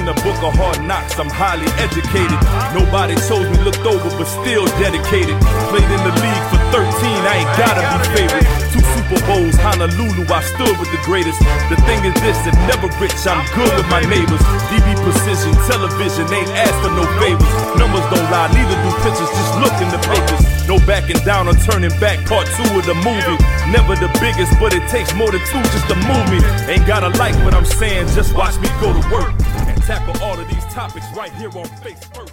In 0.00 0.06
the 0.06 0.14
book 0.24 0.40
of 0.40 0.56
hard 0.56 0.80
knocks, 0.88 1.18
I'm 1.18 1.28
highly 1.28 1.68
educated. 1.76 2.40
Nobody 2.72 3.16
told 3.28 3.44
me, 3.52 3.62
looked 3.64 3.84
over, 3.84 4.08
but 4.16 4.24
still 4.24 4.64
dedicated. 4.80 5.36
Played 5.68 5.84
in 5.84 6.00
the 6.00 6.14
league 6.16 6.44
for 6.48 6.60
13, 6.72 6.88
I 7.28 7.44
ain't 7.44 7.52
gotta 7.60 7.84
be 7.84 8.16
favorite. 8.16 8.59
Super 9.10 9.26
Bowls, 9.26 9.58
Honolulu, 9.58 10.22
I 10.30 10.38
stood 10.54 10.78
with 10.78 10.86
the 10.94 11.02
greatest. 11.02 11.42
The 11.66 11.74
thing 11.82 11.98
is 12.06 12.14
this, 12.22 12.38
if 12.46 12.54
never 12.70 12.86
rich, 13.02 13.10
I'm 13.26 13.42
good 13.58 13.66
with 13.74 13.90
my 13.90 14.06
neighbors. 14.06 14.38
DB 14.70 14.86
precision, 15.02 15.50
television, 15.66 16.30
ain't 16.30 16.46
asked 16.54 16.78
for 16.78 16.94
no 16.94 17.02
favors. 17.18 17.50
Numbers 17.74 18.06
don't 18.06 18.30
lie, 18.30 18.46
neither 18.54 18.78
do 18.86 18.90
pictures, 19.02 19.26
just 19.26 19.54
look 19.58 19.74
in 19.82 19.90
the 19.90 19.98
papers. 20.06 20.46
No 20.70 20.78
backing 20.86 21.18
down 21.26 21.50
or 21.50 21.58
turning 21.66 21.90
back, 21.98 22.22
part 22.30 22.46
two 22.54 22.70
of 22.70 22.86
the 22.86 22.94
movie. 23.02 23.34
Never 23.74 23.98
the 23.98 24.14
biggest, 24.22 24.54
but 24.62 24.78
it 24.78 24.86
takes 24.86 25.10
more 25.18 25.34
than 25.34 25.42
two 25.50 25.62
just 25.74 25.90
to 25.90 25.98
move 26.06 26.26
me. 26.30 26.38
Ain't 26.70 26.86
gotta 26.86 27.10
like 27.18 27.34
what 27.42 27.50
I'm 27.50 27.66
saying, 27.66 28.06
just 28.14 28.30
watch 28.38 28.54
me 28.62 28.70
go 28.78 28.94
to 28.94 29.02
work 29.10 29.34
and 29.66 29.82
tackle 29.82 30.14
all 30.22 30.38
of 30.38 30.46
these 30.46 30.66
topics 30.70 31.10
right 31.18 31.34
here 31.34 31.50
on 31.58 31.66
Face 31.82 31.98
First. 32.14 32.30